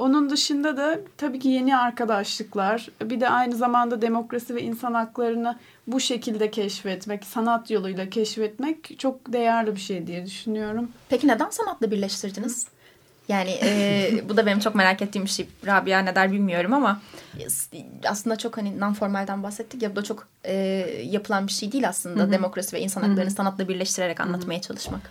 Onun 0.00 0.30
dışında 0.30 0.76
da 0.76 0.98
tabii 1.16 1.38
ki 1.38 1.48
yeni 1.48 1.76
arkadaşlıklar, 1.76 2.88
bir 3.02 3.20
de 3.20 3.28
aynı 3.28 3.56
zamanda 3.56 4.02
demokrasi 4.02 4.54
ve 4.54 4.62
insan 4.62 4.94
haklarını 4.94 5.58
bu 5.86 6.00
şekilde 6.00 6.50
keşfetmek, 6.50 7.24
sanat 7.24 7.70
yoluyla 7.70 8.10
keşfetmek 8.10 8.98
çok 8.98 9.32
değerli 9.32 9.74
bir 9.74 9.80
şey 9.80 10.06
diye 10.06 10.26
düşünüyorum. 10.26 10.88
Peki 11.08 11.28
neden 11.28 11.50
sanatla 11.50 11.90
birleştirdiniz? 11.90 12.66
Yani 13.28 13.50
e, 13.50 14.10
bu 14.28 14.36
da 14.36 14.46
benim 14.46 14.60
çok 14.60 14.74
merak 14.74 15.02
ettiğim 15.02 15.24
bir 15.24 15.30
şey. 15.30 15.48
Rabia 15.66 15.98
ne 15.98 16.14
der 16.14 16.32
bilmiyorum 16.32 16.72
ama 16.72 17.00
aslında 18.04 18.36
çok 18.36 18.56
hani 18.56 18.78
non-formalden 18.78 19.42
bahsettik 19.42 19.82
ya 19.82 19.92
bu 19.92 19.96
da 19.96 20.02
çok 20.02 20.28
e, 20.44 20.54
yapılan 21.04 21.46
bir 21.46 21.52
şey 21.52 21.72
değil 21.72 21.88
aslında. 21.88 22.22
Hı-hı. 22.22 22.32
Demokrasi 22.32 22.76
ve 22.76 22.80
insan 22.80 23.00
haklarını 23.00 23.24
Hı-hı. 23.24 23.34
sanatla 23.34 23.68
birleştirerek 23.68 24.20
anlatmaya 24.20 24.54
Hı-hı. 24.54 24.62
çalışmak. 24.62 25.10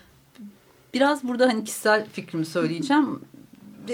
Biraz 0.93 1.23
burada 1.23 1.47
hani 1.47 1.63
kişisel 1.63 2.05
fikrimi 2.05 2.45
söyleyeceğim. 2.45 3.21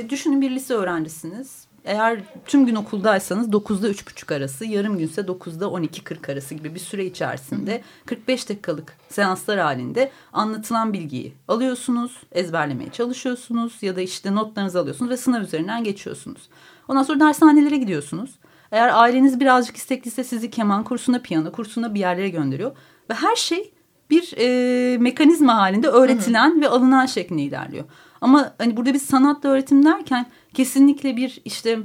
Düşünün 0.10 0.42
bir 0.42 0.52
lise 0.52 0.74
öğrencisiniz 0.74 1.68
eğer 1.86 2.20
tüm 2.46 2.66
gün 2.66 2.76
okuldaysanız 2.76 3.50
9'da 3.50 3.90
3.30 3.90 4.36
arası, 4.36 4.66
yarım 4.66 4.98
günse 4.98 5.22
9'da 5.22 5.66
12.40 5.66 6.32
arası 6.32 6.56
gibi 6.56 6.76
bir 6.76 6.80
süre 6.80 7.06
içerisinde 7.06 7.82
45 8.06 8.50
dakikalık 8.50 8.98
seanslar 9.10 9.60
halinde 9.60 10.12
anlatılan 10.34 10.94
bilgiyi 10.94 11.34
alıyorsunuz, 11.48 12.18
ezberlemeye 12.32 12.90
çalışıyorsunuz 12.90 13.78
ya 13.82 13.96
da 13.96 14.02
işte 14.02 14.36
notlarınızı 14.36 14.80
alıyorsunuz 14.80 15.12
ve 15.12 15.18
sınav 15.18 15.42
üzerinden 15.42 15.84
geçiyorsunuz. 15.84 16.50
Ondan 16.88 17.04
sonra 17.04 17.20
dershanelere 17.20 17.78
gidiyorsunuz. 17.78 18.32
Eğer 18.72 19.02
aileniz 19.02 19.40
birazcık 19.40 19.78
istekliyse 19.78 20.24
sizi 20.24 20.50
keman 20.50 20.84
kursuna, 20.84 21.20
piyano 21.20 21.52
kursuna 21.52 21.94
bir 21.94 22.00
yerlere 22.00 22.30
gönderiyor. 22.30 22.72
Ve 23.10 23.14
her 23.14 23.36
şey 23.36 23.74
bir 24.10 24.34
e, 24.38 24.98
mekanizma 24.98 25.56
halinde 25.58 25.88
öğretilen 25.88 26.52
hı 26.52 26.58
hı. 26.58 26.62
ve 26.62 26.70
alınan 26.70 27.06
şeklinde 27.06 27.42
ilerliyor. 27.42 27.86
Ama 28.26 28.54
hani 28.58 28.78
burada 28.78 28.94
biz 28.94 29.02
sanatla 29.02 29.50
öğretim 29.50 29.86
derken 29.86 30.26
kesinlikle 30.54 31.18
bir 31.18 31.42
işte 31.46 31.80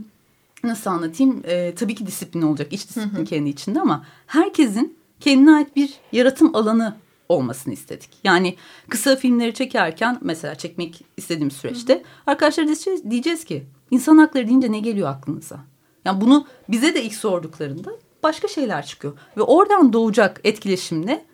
nasıl 0.65 0.91
anlatayım 0.91 1.43
e, 1.45 1.75
tabii 1.75 1.95
ki 1.95 2.07
disiplin 2.07 2.43
olacak 2.43 2.73
iç 2.73 2.89
disiplin 2.89 3.19
hı 3.19 3.21
hı. 3.21 3.25
kendi 3.25 3.49
içinde 3.49 3.81
ama 3.81 4.05
herkesin 4.27 4.99
kendine 5.21 5.55
ait 5.55 5.77
bir 5.77 5.95
yaratım 6.13 6.57
alanı 6.57 6.97
olmasını 7.29 7.75
istedik. 7.75 8.11
Yani 8.25 8.57
kısa 8.89 9.17
filmleri 9.17 9.55
çekerken 9.55 10.19
mesela 10.21 10.55
çekmek 10.55 11.05
istediğim 11.17 11.51
süreçte 11.51 11.95
hı 11.95 12.03
arkadaşlar 12.27 12.67
diyeceğiz, 12.67 13.11
diyeceğiz 13.11 13.45
ki 13.45 13.65
insan 13.91 14.19
hakları 14.19 14.49
deyince 14.49 14.73
ne 14.73 14.79
geliyor 14.81 15.09
aklınıza? 15.09 15.61
Yani 16.05 16.21
bunu 16.21 16.47
bize 16.69 16.95
de 16.95 17.03
ilk 17.03 17.15
sorduklarında 17.15 17.91
başka 18.23 18.49
şeyler 18.49 18.87
çıkıyor. 18.87 19.13
Ve 19.37 19.43
oradan 19.43 19.93
doğacak 19.93 20.41
etkileşimle 20.45 21.25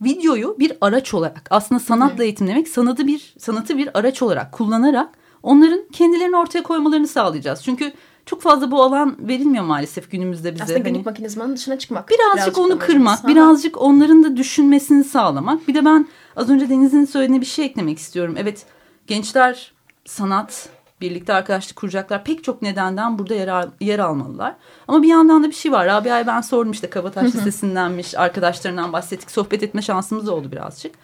videoyu 0.00 0.56
bir 0.58 0.72
araç 0.80 1.14
olarak 1.14 1.48
aslında 1.50 1.80
sanatla 1.80 2.24
eğitimlemek 2.24 2.68
sanatı 2.68 3.06
bir 3.06 3.34
sanatı 3.38 3.78
bir 3.78 3.98
araç 3.98 4.22
olarak 4.22 4.52
kullanarak 4.52 5.08
onların 5.42 5.80
kendilerini 5.92 6.36
ortaya 6.36 6.62
koymalarını 6.62 7.08
sağlayacağız. 7.08 7.62
Çünkü 7.62 7.92
çok 8.26 8.42
fazla 8.42 8.70
bu 8.70 8.82
alan 8.82 9.16
verilmiyor 9.18 9.64
maalesef 9.64 10.10
günümüzde 10.10 10.54
bize. 10.54 10.64
Aslında 10.64 10.78
günlük 10.78 10.96
hani, 10.96 11.04
makinizmanın 11.04 11.56
dışına 11.56 11.78
çıkmak. 11.78 12.08
Birazcık, 12.08 12.34
birazcık 12.34 12.58
onu 12.58 12.78
kırmak, 12.78 13.24
ha. 13.24 13.28
birazcık 13.28 13.80
onların 13.80 14.24
da 14.24 14.36
düşünmesini 14.36 15.04
sağlamak. 15.04 15.68
Bir 15.68 15.74
de 15.74 15.84
ben 15.84 16.08
az 16.36 16.50
önce 16.50 16.68
Deniz'in 16.68 17.04
söylediğine 17.04 17.40
bir 17.40 17.46
şey 17.46 17.64
eklemek 17.64 17.98
istiyorum. 17.98 18.34
Evet 18.38 18.66
gençler 19.06 19.72
sanat, 20.04 20.68
birlikte 21.00 21.34
arkadaşlık 21.34 21.76
kuracaklar. 21.76 22.24
Pek 22.24 22.44
çok 22.44 22.62
nedenden 22.62 23.18
burada 23.18 23.34
yer, 23.34 23.48
al, 23.48 23.70
yer 23.80 23.98
almalılar. 23.98 24.56
Ama 24.88 25.02
bir 25.02 25.08
yandan 25.08 25.44
da 25.44 25.48
bir 25.48 25.54
şey 25.54 25.72
var. 25.72 25.86
Rabia'ya 25.86 26.26
ben 26.26 26.40
sordum 26.40 26.72
işte 26.72 26.90
Kabataş 26.90 27.34
Lisesi'ndenmiş, 27.34 28.14
arkadaşlarından 28.14 28.92
bahsettik. 28.92 29.30
Sohbet 29.30 29.62
etme 29.62 29.82
şansımız 29.82 30.28
oldu 30.28 30.52
birazcık. 30.52 30.94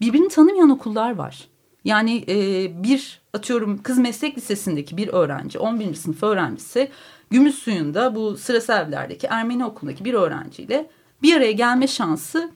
Birbirini 0.00 0.28
tanımayan 0.28 0.70
okullar 0.70 1.14
var. 1.14 1.48
Yani 1.84 2.24
e, 2.28 2.34
bir 2.82 3.20
atıyorum 3.32 3.82
kız 3.82 3.98
meslek 3.98 4.36
lisesindeki 4.36 4.96
bir 4.96 5.08
öğrenci 5.08 5.58
11. 5.58 5.94
sınıf 5.94 6.22
öğrencisi 6.22 6.90
Gümüş 7.30 7.54
Suyu'nda 7.54 8.14
bu 8.14 8.36
sıra 8.36 8.82
evlerdeki 8.82 9.26
Ermeni 9.26 9.64
okulundaki 9.64 10.04
bir 10.04 10.14
öğrenciyle 10.14 10.90
bir 11.22 11.36
araya 11.36 11.52
gelme 11.52 11.86
şansı 11.86 12.50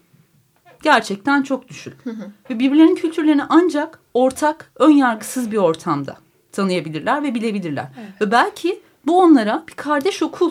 gerçekten 0.82 1.42
çok 1.42 1.68
düşük. 1.68 2.06
Ve 2.50 2.58
birbirlerinin 2.58 2.94
kültürlerini 2.94 3.42
ancak 3.48 4.00
ortak, 4.14 4.72
ön 4.76 4.90
yargısız 4.90 5.50
bir 5.50 5.56
ortamda 5.56 6.16
tanıyabilirler 6.56 7.22
ve 7.22 7.34
bilebilirler. 7.34 7.86
Evet. 8.00 8.20
Ve 8.20 8.30
belki 8.30 8.80
bu 9.06 9.20
onlara 9.20 9.64
bir 9.68 9.74
kardeş 9.74 10.22
okul, 10.22 10.50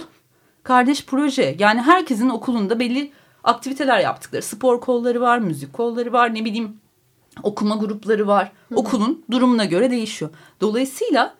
kardeş 0.63 1.05
proje 1.05 1.55
yani 1.59 1.81
herkesin 1.81 2.29
okulunda 2.29 2.79
belli 2.79 3.11
aktiviteler 3.43 3.99
yaptıkları 3.99 4.41
spor 4.41 4.81
kolları 4.81 5.21
var, 5.21 5.39
müzik 5.39 5.73
kolları 5.73 6.13
var, 6.13 6.35
ne 6.35 6.45
bileyim 6.45 6.77
okuma 7.43 7.75
grupları 7.75 8.27
var. 8.27 8.51
Hı. 8.69 8.75
Okulun 8.75 9.25
durumuna 9.31 9.65
göre 9.65 9.91
değişiyor. 9.91 10.31
Dolayısıyla 10.61 11.35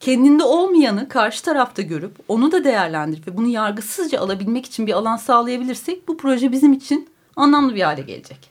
kendinde 0.00 0.44
olmayanı 0.44 1.08
karşı 1.08 1.44
tarafta 1.44 1.82
görüp 1.82 2.16
onu 2.28 2.52
da 2.52 2.64
değerlendirip 2.64 3.28
ve 3.28 3.36
bunu 3.36 3.48
yargısızca 3.48 4.20
alabilmek 4.20 4.66
için 4.66 4.86
bir 4.86 4.92
alan 4.92 5.16
sağlayabilirsek 5.16 6.08
bu 6.08 6.16
proje 6.16 6.52
bizim 6.52 6.72
için 6.72 7.08
anlamlı 7.36 7.74
bir 7.74 7.82
hale 7.82 8.02
gelecek. 8.02 8.50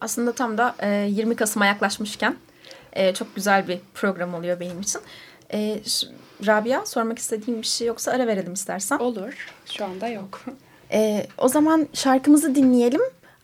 Aslında 0.00 0.32
tam 0.32 0.58
da 0.58 0.74
20 1.06 1.36
Kasım'a 1.36 1.66
yaklaşmışken 1.66 2.36
e, 2.94 3.14
çok 3.14 3.34
güzel 3.36 3.68
bir 3.68 3.78
program 3.94 4.34
oluyor 4.34 4.60
benim 4.60 4.80
için. 4.80 5.00
E, 5.52 5.80
Rabia 6.46 6.86
sormak 6.86 7.18
istediğim 7.18 7.62
bir 7.62 7.66
şey 7.66 7.86
yoksa 7.86 8.12
ara 8.12 8.26
verelim 8.26 8.52
istersen. 8.52 8.98
Olur. 8.98 9.46
Şu 9.66 9.84
anda 9.84 10.08
yok. 10.08 10.40
E, 10.92 11.26
o 11.38 11.48
zaman 11.48 11.88
şarkımızı 11.92 12.54
dinleyelim. 12.54 13.00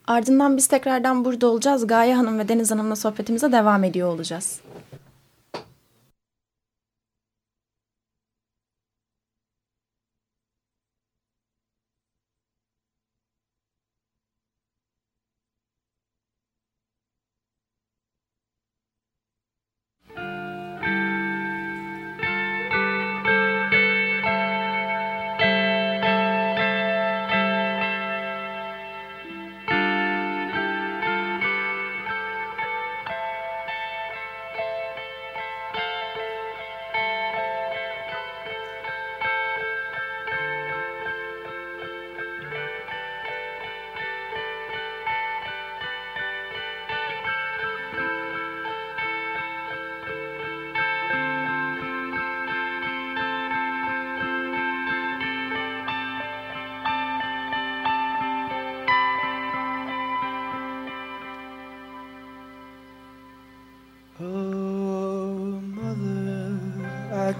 Ardından 0.06 0.56
biz 0.56 0.66
tekrardan 0.66 1.24
burada 1.24 1.46
olacağız. 1.46 1.86
Gaye 1.86 2.14
Hanım 2.14 2.38
ve 2.38 2.48
Deniz 2.48 2.70
Hanım'la 2.70 2.96
sohbetimize 2.96 3.52
devam 3.52 3.84
ediyor 3.84 4.08
olacağız. 4.08 4.60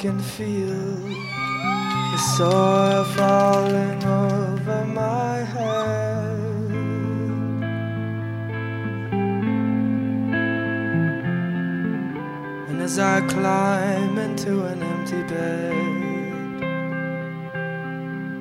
Can 0.01 0.19
feel 0.19 0.97
the 2.13 2.19
soil 2.39 3.05
falling 3.05 4.03
over 4.03 4.85
my 4.87 5.37
head. 5.41 6.41
And 12.71 12.81
as 12.81 12.99
I 12.99 13.21
climb 13.29 14.17
into 14.17 14.65
an 14.65 14.83
empty 14.83 15.23
bed, 15.35 15.75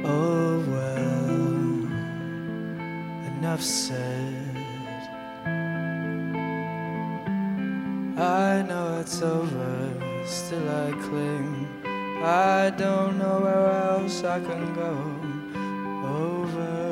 oh 0.06 0.64
well, 0.74 1.68
enough 3.34 3.62
said. 3.62 4.56
I 8.18 8.62
know 8.62 9.00
it's 9.02 9.22
over, 9.22 9.94
still 10.26 10.70
I 10.70 10.92
cling. 11.04 11.49
I 12.22 12.70
don't 12.72 13.18
know 13.18 13.40
where 13.40 13.72
else 13.72 14.24
I 14.24 14.40
can 14.40 14.74
go. 14.74 14.94
Over. 16.06 16.90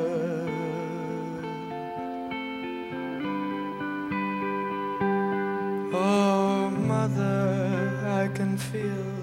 Oh, 5.92 6.70
mother, 6.70 8.00
I 8.06 8.28
can 8.28 8.56
feel 8.56 9.18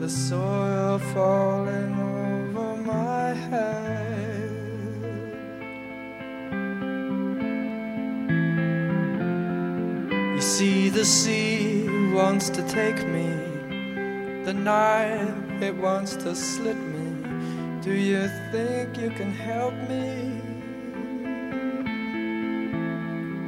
the 0.00 0.08
soil 0.08 0.98
falling 1.14 1.94
over 1.98 2.76
my 2.82 3.32
head. 3.32 4.50
You 10.34 10.40
see, 10.40 10.88
the 10.88 11.04
sea 11.04 11.88
wants 12.12 12.50
to 12.50 12.62
take 12.68 13.06
me, 13.06 13.45
the 14.46 14.54
knife, 14.54 15.60
it 15.60 15.74
wants 15.74 16.14
to 16.14 16.32
slit 16.32 16.76
me. 16.76 17.80
Do 17.82 17.92
you 17.92 18.28
think 18.52 18.96
you 18.96 19.10
can 19.10 19.32
help 19.32 19.74
me? 19.90 20.40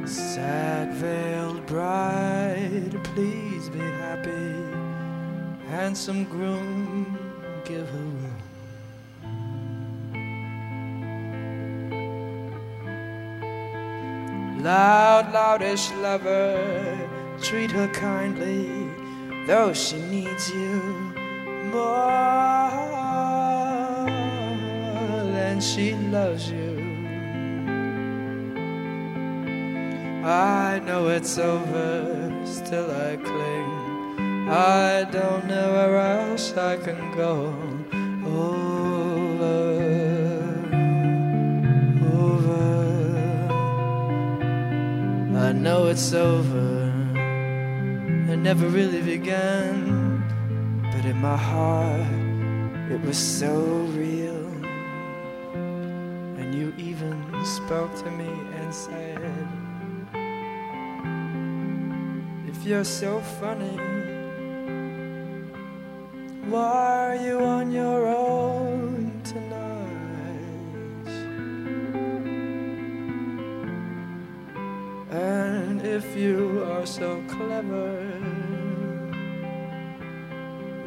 Sad 0.05 0.93
veiled 0.95 1.65
bride, 1.67 3.01
please 3.05 3.69
be 3.69 3.79
happy. 3.79 4.55
Handsome 5.69 6.25
groom, 6.25 7.17
give 7.63 7.87
her 7.87 7.97
room. 7.97 8.41
Loud, 14.61 15.31
loutish 15.31 15.93
lover, 16.01 17.09
treat 17.41 17.71
her 17.71 17.87
kindly, 17.87 18.88
though 19.47 19.73
she 19.73 19.99
needs 19.99 20.49
you 20.49 20.81
more 21.71 22.69
than 25.33 25.59
she 25.61 25.95
loves 25.95 26.49
you. 26.49 26.79
I 30.25 30.79
know 30.85 31.07
it's 31.09 31.37
over, 31.37 32.31
still 32.45 32.91
I 32.91 33.17
cling. 33.17 34.49
I 34.49 35.03
don't 35.11 35.45
know 35.45 35.73
where 35.73 35.97
else 35.97 36.57
I 36.57 36.77
can 36.77 37.11
go. 37.15 37.53
Over, 38.25 39.45
over. 42.13 42.65
I 45.37 45.51
know 45.53 45.87
it's 45.87 46.13
over. 46.13 46.78
Never 48.41 48.67
really 48.69 49.01
began, 49.01 50.23
but 50.93 51.03
in 51.03 51.17
my 51.17 51.35
heart 51.35 52.29
it 52.89 53.01
was 53.01 53.17
so 53.17 53.53
real. 53.93 54.47
And 56.39 56.55
you 56.55 56.73
even 56.77 57.21
spoke 57.43 57.93
to 57.95 58.09
me 58.11 58.29
and 58.55 58.73
said, 58.73 59.19
If 62.47 62.63
you're 62.65 62.85
so 62.85 63.19
funny, 63.41 63.77
why 66.49 67.09
are 67.09 67.15
you 67.15 67.39
on 67.39 67.71
your 67.71 68.07
own 68.07 69.21
tonight? 69.25 69.59
And 75.11 75.81
if 75.85 76.15
you 76.15 76.63
are 76.71 76.85
so 76.85 77.21
clever, 77.27 77.98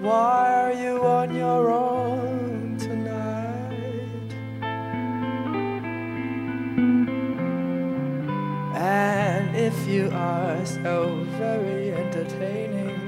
why 0.03 0.53
are 0.53 0.73
you 0.73 1.01
on 1.07 1.33
your 1.33 1.71
own 1.71 2.77
tonight? 2.77 3.71
And 8.75 9.57
if 9.57 9.87
you 9.87 10.11
are 10.13 10.67
so 10.67 11.25
very 11.39 11.93
entertaining, 11.93 12.99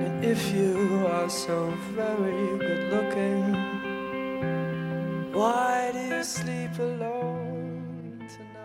And 0.06 0.24
if 0.24 0.54
you 0.54 1.06
are 1.12 1.30
so 1.30 1.74
very 1.94 2.58
good 2.60 2.94
looking, 2.94 4.01
why 5.34 5.94
do 5.94 6.16
you 6.16 6.24
sleep 6.24 6.80
alone 6.80 8.20
tonight? 8.20 8.62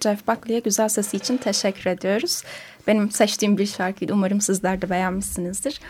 Jeff 0.00 0.28
Buckley'e 0.28 0.58
güzel 0.58 0.88
sesi 0.88 1.16
için 1.16 1.36
teşekkür 1.36 1.90
ediyoruz. 1.90 2.42
Benim 2.86 3.10
seçtiğim 3.10 3.58
bir 3.58 3.66
şarkıydı. 3.66 4.12
Umarım 4.12 4.40
sizler 4.40 4.82
de 4.82 4.90
beğenmişsinizdir. 4.90 5.80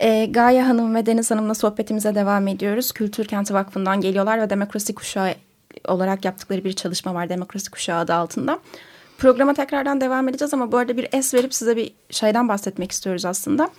E, 0.00 0.26
Gaye 0.26 0.62
Hanım 0.62 0.94
ve 0.94 1.06
Deniz 1.06 1.30
Hanım'la 1.30 1.54
sohbetimize 1.54 2.14
devam 2.14 2.48
ediyoruz. 2.48 2.92
Kültür 2.92 3.24
Kenti 3.24 3.54
Vakfı'ndan 3.54 4.00
geliyorlar 4.00 4.40
ve 4.40 4.50
Demokrasi 4.50 4.94
Kuşağı 4.94 5.34
olarak 5.88 6.24
yaptıkları 6.24 6.64
bir 6.64 6.72
çalışma 6.72 7.14
var. 7.14 7.28
Demokrasi 7.28 7.70
Kuşağı 7.70 7.98
adı 7.98 8.14
altında. 8.14 8.58
Programa 9.20 9.54
tekrardan 9.54 10.00
devam 10.00 10.28
edeceğiz 10.28 10.54
ama 10.54 10.72
bu 10.72 10.76
arada 10.76 10.96
bir 10.96 11.08
es 11.12 11.34
verip 11.34 11.54
size 11.54 11.76
bir 11.76 11.92
şeyden 12.10 12.48
bahsetmek 12.48 12.92
istiyoruz 12.92 13.24
aslında. 13.24 13.70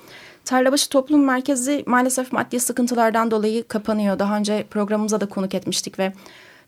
Tarlabaşı 0.46 0.90
Toplum 0.90 1.26
Merkezi 1.26 1.84
maalesef 1.86 2.32
maddi 2.32 2.60
sıkıntılardan 2.60 3.32
dolayı 3.32 3.68
kapanıyor. 3.68 4.20
Daha 4.20 4.38
önce 4.38 4.66
programımıza 4.72 5.22
da 5.22 5.26
konuk 5.26 5.56
etmiştik 5.56 6.00
ve 6.00 6.14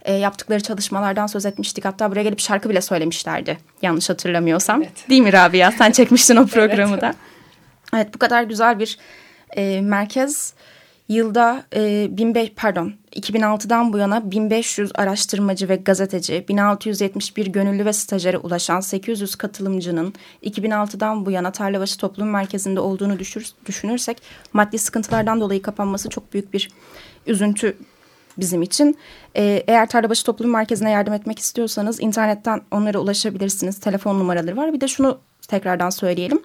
e, 0.02 0.14
yaptıkları 0.14 0.64
çalışmalardan 0.64 1.28
söz 1.28 1.46
etmiştik. 1.46 1.86
Hatta 1.86 2.12
buraya 2.12 2.24
gelip 2.24 2.40
şarkı 2.40 2.70
bile 2.70 2.82
söylemişlerdi. 2.82 3.58
Yanlış 3.82 4.10
hatırlamıyorsam. 4.10 4.82
Evet. 4.82 5.10
Değil 5.10 5.22
mi 5.22 5.34
Rabia? 5.34 5.72
Sen 5.72 5.92
çekmiştin 5.92 6.36
o 6.36 6.48
programı 6.48 6.92
Evet. 6.94 7.02
da. 7.02 7.14
Evet 7.96 8.14
bu 8.14 8.20
kadar 8.20 8.44
güzel 8.44 8.80
bir 8.80 8.98
e, 9.58 9.82
merkez 9.82 10.54
yılda 11.10 11.64
e, 11.76 12.08
1500 12.12 12.56
pardon 12.56 12.94
2006'dan 13.16 13.94
bu 13.94 13.98
yana 13.98 14.32
1500 14.32 14.92
araştırmacı 14.96 15.70
ve 15.70 15.76
gazeteci, 15.76 16.46
1671 16.50 17.48
gönüllü 17.48 17.86
ve 17.86 17.94
stajyere 17.94 18.38
ulaşan 18.38 18.80
800 18.80 19.36
katılımcının 19.36 20.14
2006'dan 20.44 21.26
bu 21.26 21.32
yana 21.32 21.52
Tarlabaşı 21.52 21.98
Toplum 21.98 22.30
Merkezi'nde 22.30 22.80
olduğunu 22.80 23.20
düşür, 23.20 23.48
düşünürsek 23.66 24.22
maddi 24.54 24.78
sıkıntılardan 24.78 25.42
dolayı 25.42 25.62
kapanması 25.62 26.10
çok 26.10 26.34
büyük 26.34 26.54
bir 26.54 26.70
üzüntü 27.28 27.78
bizim 28.38 28.62
için. 28.62 28.98
Ee, 29.36 29.64
eğer 29.68 29.90
Tarlabaşı 29.90 30.26
Toplum 30.26 30.52
Merkezi'ne 30.52 30.92
yardım 30.92 31.14
etmek 31.14 31.40
istiyorsanız 31.40 32.02
internetten 32.02 32.62
onlara 32.72 33.00
ulaşabilirsiniz. 33.00 33.80
Telefon 33.80 34.20
numaraları 34.20 34.58
var. 34.58 34.74
Bir 34.74 34.82
de 34.82 34.88
şunu 34.88 35.20
tekrardan 35.48 35.90
söyleyelim. 35.90 36.42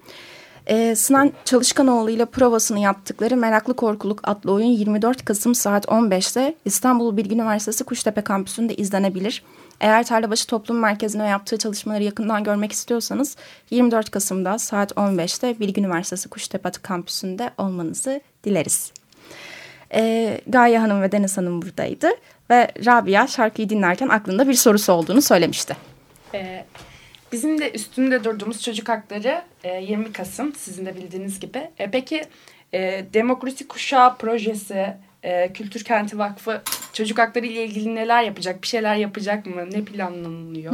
Ee, 0.68 0.94
Sinan 0.94 1.32
Çalışkanoğlu 1.44 2.10
ile 2.10 2.24
provasını 2.24 2.78
yaptıkları 2.78 3.36
Meraklı 3.36 3.74
Korkuluk 3.76 4.20
adlı 4.24 4.52
oyun 4.52 4.66
24 4.66 5.24
Kasım 5.24 5.54
saat 5.54 5.84
15'te 5.84 6.54
İstanbul 6.64 7.16
Bilgi 7.16 7.34
Üniversitesi 7.34 7.84
Kuştepe 7.84 8.20
Kampüsü'nde 8.20 8.74
izlenebilir. 8.74 9.42
Eğer 9.80 10.04
Tarlabaşı 10.06 10.46
Toplum 10.46 10.78
Merkezi'ne 10.78 11.28
yaptığı 11.28 11.58
çalışmaları 11.58 12.02
yakından 12.02 12.44
görmek 12.44 12.72
istiyorsanız 12.72 13.36
24 13.70 14.10
Kasım'da 14.10 14.58
saat 14.58 14.92
15'te 14.92 15.60
Bilgi 15.60 15.80
Üniversitesi 15.80 16.28
Kuştepe 16.28 16.70
Kampüsü'nde 16.70 17.50
olmanızı 17.58 18.20
dileriz. 18.44 18.92
Ee, 19.94 20.40
Gaye 20.46 20.78
Hanım 20.78 21.02
ve 21.02 21.12
Deniz 21.12 21.38
Hanım 21.38 21.62
buradaydı 21.62 22.08
ve 22.50 22.72
Rabia 22.86 23.26
şarkıyı 23.26 23.68
dinlerken 23.68 24.08
aklında 24.08 24.48
bir 24.48 24.54
sorusu 24.54 24.92
olduğunu 24.92 25.22
söylemişti. 25.22 25.76
Ee, 26.34 26.64
bizim 27.32 27.58
de 27.58 27.72
üstünde 27.72 28.24
durduğumuz 28.24 28.62
çocuk 28.62 28.88
hakları 28.88 29.42
e, 29.64 29.82
20 29.82 30.12
Kasım 30.12 30.54
sizin 30.54 30.86
de 30.86 30.96
bildiğiniz 30.96 31.40
gibi. 31.40 31.70
E, 31.78 31.90
peki 31.90 32.24
e, 32.74 33.06
Demokrasi 33.14 33.68
Kuşağı 33.68 34.16
projesi, 34.16 34.96
e, 35.22 35.52
Kültür 35.52 35.84
Kenti 35.84 36.18
Vakfı 36.18 36.62
çocuk 36.92 37.18
hakları 37.18 37.46
ile 37.46 37.64
ilgili 37.64 37.94
neler 37.94 38.22
yapacak? 38.22 38.62
Bir 38.62 38.68
şeyler 38.68 38.96
yapacak 38.96 39.46
mı? 39.46 39.70
Ne 39.70 39.84
planlanıyor? 39.84 40.72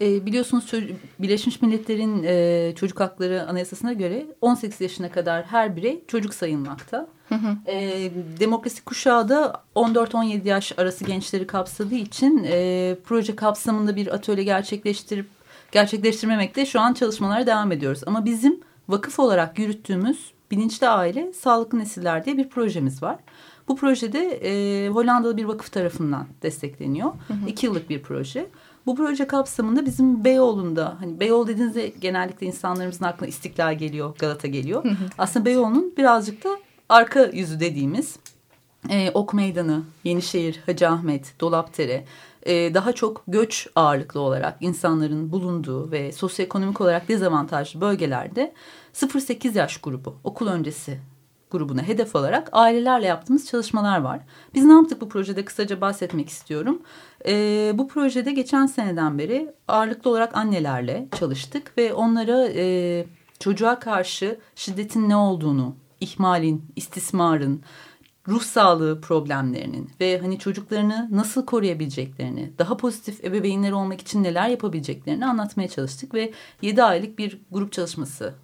E, 0.00 0.26
biliyorsunuz 0.26 0.72
Birleşmiş 1.18 1.62
Milletler'in 1.62 2.22
e, 2.24 2.72
çocuk 2.76 3.00
hakları 3.00 3.46
anayasasına 3.48 3.92
göre 3.92 4.26
18 4.40 4.80
yaşına 4.80 5.10
kadar 5.10 5.44
her 5.44 5.76
birey 5.76 6.04
çocuk 6.08 6.34
sayılmakta. 6.34 7.08
Hı 7.28 7.34
hı. 7.34 7.70
E, 7.70 8.10
demokrasi 8.40 8.84
kuşağı 8.84 9.28
da 9.28 9.62
14-17 9.76 10.48
yaş 10.48 10.78
arası 10.78 11.04
gençleri 11.04 11.46
kapsadığı 11.46 11.94
için 11.94 12.46
e, 12.50 12.96
proje 13.04 13.36
kapsamında 13.36 13.96
bir 13.96 14.14
atölye 14.14 14.44
gerçekleştirip 14.44 15.35
gerçekleştirmemekte 15.72 16.66
şu 16.66 16.80
an 16.80 16.92
çalışmalara 16.92 17.46
devam 17.46 17.72
ediyoruz. 17.72 18.02
Ama 18.06 18.24
bizim 18.24 18.60
vakıf 18.88 19.18
olarak 19.18 19.58
yürüttüğümüz 19.58 20.30
Bilinçli 20.50 20.88
Aile 20.88 21.32
Sağlıklı 21.32 21.78
Nesiller 21.78 22.24
diye 22.24 22.36
bir 22.36 22.48
projemiz 22.48 23.02
var. 23.02 23.16
Bu 23.68 23.76
projede 23.76 24.40
e, 24.42 24.88
Hollandalı 24.88 25.36
bir 25.36 25.44
vakıf 25.44 25.72
tarafından 25.72 26.26
destekleniyor. 26.42 27.12
Hı 27.28 27.34
hı. 27.34 27.48
İki 27.48 27.66
yıllık 27.66 27.90
bir 27.90 28.02
proje. 28.02 28.46
Bu 28.86 28.96
proje 28.96 29.26
kapsamında 29.26 29.86
bizim 29.86 30.24
Beyoğlu'nda 30.24 30.96
hani 31.00 31.20
Beyoğlu 31.20 31.46
dediğinizde 31.46 31.88
genellikle 31.88 32.46
insanlarımızın 32.46 33.04
aklına 33.04 33.28
İstiklal 33.28 33.78
geliyor, 33.78 34.16
Galata 34.18 34.48
geliyor. 34.48 34.84
Hı 34.84 34.88
hı. 34.88 35.06
Aslında 35.18 35.44
Beyoğlu'nun 35.44 35.94
birazcık 35.96 36.44
da 36.44 36.48
arka 36.88 37.24
yüzü 37.24 37.60
dediğimiz 37.60 38.16
e, 38.90 39.10
Ok 39.10 39.34
Meydanı, 39.34 39.82
Yenişehir, 40.04 40.60
Hacı 40.66 40.88
Ahmet, 40.88 41.40
Dolapdere 41.40 42.04
e, 42.46 42.74
daha 42.74 42.92
çok 42.92 43.22
göç 43.28 43.68
ağırlıklı 43.74 44.20
olarak 44.20 44.56
insanların 44.60 45.32
bulunduğu 45.32 45.90
ve 45.90 46.12
sosyoekonomik 46.12 46.80
olarak 46.80 47.08
dezavantajlı 47.08 47.80
bölgelerde 47.80 48.52
0-8 48.94 49.58
yaş 49.58 49.78
grubu 49.78 50.14
okul 50.24 50.46
öncesi 50.46 50.98
grubuna 51.50 51.82
hedef 51.82 52.16
alarak 52.16 52.48
ailelerle 52.52 53.06
yaptığımız 53.06 53.46
çalışmalar 53.46 54.00
var. 54.00 54.20
Biz 54.54 54.64
ne 54.64 54.72
yaptık 54.72 55.00
bu 55.00 55.08
projede 55.08 55.44
kısaca 55.44 55.80
bahsetmek 55.80 56.28
istiyorum. 56.28 56.82
E, 57.26 57.72
bu 57.74 57.88
projede 57.88 58.32
geçen 58.32 58.66
seneden 58.66 59.18
beri 59.18 59.54
ağırlıklı 59.68 60.10
olarak 60.10 60.36
annelerle 60.36 61.08
çalıştık 61.18 61.78
ve 61.78 61.92
onlara 61.94 62.48
e, 62.48 63.06
çocuğa 63.38 63.78
karşı 63.78 64.38
şiddetin 64.54 65.08
ne 65.08 65.16
olduğunu, 65.16 65.74
ihmalin, 66.00 66.64
istismarın, 66.76 67.62
ruh 68.28 68.42
sağlığı 68.42 69.00
problemlerinin 69.00 69.90
ve 70.00 70.18
hani 70.18 70.38
çocuklarını 70.38 71.08
nasıl 71.12 71.46
koruyabileceklerini, 71.46 72.52
daha 72.58 72.76
pozitif 72.76 73.24
ebeveynler 73.24 73.72
olmak 73.72 74.00
için 74.00 74.22
neler 74.22 74.48
yapabileceklerini 74.48 75.26
anlatmaya 75.26 75.68
çalıştık 75.68 76.14
ve 76.14 76.32
7 76.62 76.82
aylık 76.82 77.18
bir 77.18 77.40
grup 77.50 77.72
çalışması 77.72 78.34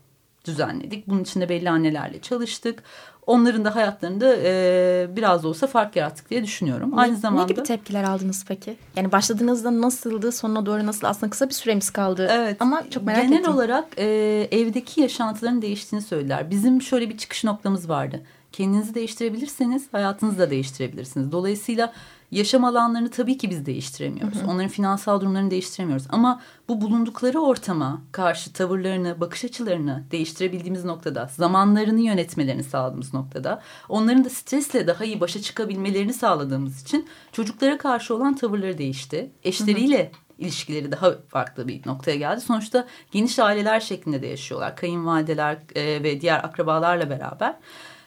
düzenledik. 0.45 1.09
Bunun 1.09 1.23
içinde 1.23 1.49
belli 1.49 1.71
annelerle 1.71 2.21
çalıştık. 2.21 2.83
Onların 3.27 3.65
da 3.65 3.75
hayatlarında 3.77 4.37
e, 4.37 5.07
biraz 5.17 5.43
da 5.43 5.49
olsa 5.49 5.67
fark 5.67 5.97
yarattık 5.97 6.31
diye 6.31 6.45
düşünüyorum. 6.45 6.91
Ne, 6.91 7.01
Aynı 7.01 7.17
zamanda... 7.17 7.47
Ne 7.47 7.53
gibi 7.53 7.63
tepkiler 7.63 8.05
aldınız 8.05 8.45
peki? 8.49 8.77
Yani 8.97 9.13
başladığınızda 9.13 9.81
nasıldı, 9.81 10.33
sonuna 10.33 10.67
doğru 10.67 10.87
nasıl? 10.87 11.07
Aslında 11.07 11.31
kısa 11.31 11.49
bir 11.49 11.55
süremiz 11.55 11.91
kaldı. 11.91 12.29
Evet. 12.31 12.57
Ama 12.61 12.91
çok 12.91 13.03
merak 13.03 13.23
Genel 13.23 13.33
ettim. 13.33 13.43
Genel 13.45 13.57
olarak 13.57 13.85
e, 13.97 14.05
evdeki 14.51 15.01
yaşantıların 15.01 15.63
değiştiğini 15.63 16.05
söylediler. 16.05 16.51
Bizim 16.51 16.83
şöyle 16.83 17.09
bir 17.11 17.19
çıkış 17.19 17.45
noktamız 17.45 17.89
vardı. 17.89 18.23
Kendinizi 18.53 18.95
değiştirebilirseniz 18.95 19.93
hayatınızı 19.93 20.39
da 20.39 20.51
değiştirebilirsiniz. 20.51 21.33
Dolayısıyla 21.33 21.93
yaşam 22.31 22.65
alanlarını 22.65 23.11
tabii 23.11 23.39
ki 23.39 23.51
biz 23.51 23.67
değiştiremiyoruz. 23.67 24.39
Hı 24.39 24.45
hı. 24.45 24.51
Onların 24.51 24.69
finansal 24.69 25.21
durumlarını 25.21 25.51
değiştiremiyoruz. 25.51 26.07
Ama 26.09 26.41
bu 26.69 26.81
bulundukları 26.81 27.41
ortama 27.41 28.03
karşı 28.13 28.53
tavırlarını, 28.53 29.21
bakış 29.21 29.45
açılarını 29.45 30.05
değiştirebildiğimiz 30.11 30.85
noktada, 30.85 31.31
zamanlarını 31.37 32.01
yönetmelerini 32.01 32.65
sağladığımız 32.65 33.15
noktada, 33.15 33.63
onların 33.89 34.25
da 34.25 34.31
stresle 34.31 34.87
daha 34.87 35.05
iyi 35.05 35.21
başa 35.21 35.43
çıkabilmelerini 35.43 36.13
sağladığımız 36.13 36.83
için 36.83 37.09
çocuklara 37.33 37.79
karşı 37.79 38.15
olan 38.15 38.37
tavırları 38.37 38.79
değişti. 38.79 39.31
Eşleriyle 39.45 39.99
hı 39.99 40.07
hı 40.07 40.23
ilişkileri 40.39 40.93
daha 40.93 41.13
farklı 41.29 41.69
bir 41.69 41.87
noktaya 41.87 42.17
geldi. 42.17 42.41
Sonuçta 42.41 42.87
geniş 43.13 43.39
aileler 43.39 43.81
şeklinde 43.81 44.23
de 44.23 44.27
yaşıyorlar. 44.27 44.77
Kayınvalideler 44.77 45.59
e, 45.75 46.03
ve 46.03 46.21
diğer 46.21 46.45
akrabalarla 46.45 47.11
beraber. 47.11 47.55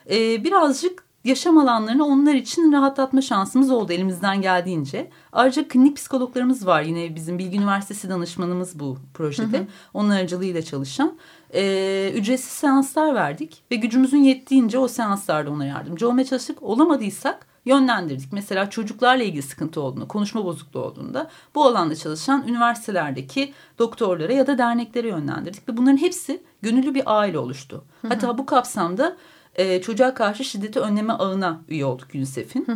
E, 0.09 0.43
birazcık 0.43 1.05
yaşam 1.23 1.57
alanlarını 1.57 2.05
onlar 2.05 2.33
için 2.33 2.71
rahatlatma 2.71 3.21
şansımız 3.21 3.71
oldu 3.71 3.93
elimizden 3.93 4.41
geldiğince. 4.41 5.09
Ayrıca 5.31 5.67
klinik 5.67 5.97
psikologlarımız 5.97 6.65
var 6.65 6.81
yine 6.81 7.15
bizim 7.15 7.39
Bilgi 7.39 7.57
Üniversitesi 7.57 8.09
danışmanımız 8.09 8.79
bu 8.79 8.97
projede. 9.13 9.57
Hı 9.57 9.61
hı. 9.61 9.67
Onun 9.93 10.09
aracılığıyla 10.09 10.61
çalışan. 10.61 11.17
Ee, 11.53 12.11
ücretsiz 12.15 12.51
seanslar 12.51 13.15
verdik 13.15 13.63
ve 13.71 13.75
gücümüzün 13.75 14.23
yettiğince 14.23 14.77
o 14.77 14.87
seanslarda 14.87 15.51
ona 15.51 15.65
yardımcı 15.65 16.09
olmaya 16.09 16.25
çalıştık. 16.25 16.63
Olamadıysak 16.63 17.47
yönlendirdik. 17.65 18.33
Mesela 18.33 18.69
çocuklarla 18.69 19.23
ilgili 19.23 19.41
sıkıntı 19.41 19.81
olduğunda, 19.81 20.07
konuşma 20.07 20.45
bozukluğu 20.45 20.83
olduğunda 20.83 21.29
bu 21.55 21.65
alanda 21.65 21.95
çalışan 21.95 22.47
üniversitelerdeki 22.47 23.53
doktorlara 23.79 24.33
ya 24.33 24.47
da 24.47 24.57
derneklere 24.57 25.07
yönlendirdik. 25.07 25.69
Ve 25.69 25.77
bunların 25.77 25.97
hepsi 25.97 26.43
gönüllü 26.61 26.95
bir 26.95 27.03
aile 27.05 27.39
oluştu. 27.39 27.83
Hı 28.01 28.07
hı. 28.07 28.13
Hatta 28.13 28.37
bu 28.37 28.45
kapsamda 28.45 29.17
e, 29.55 29.81
çocuğa 29.81 30.13
karşı 30.13 30.43
şiddeti 30.43 30.79
önleme 30.79 31.13
ağına 31.13 31.61
üye 31.67 31.85
olduk 31.85 32.07
UNICEF'in. 32.15 32.67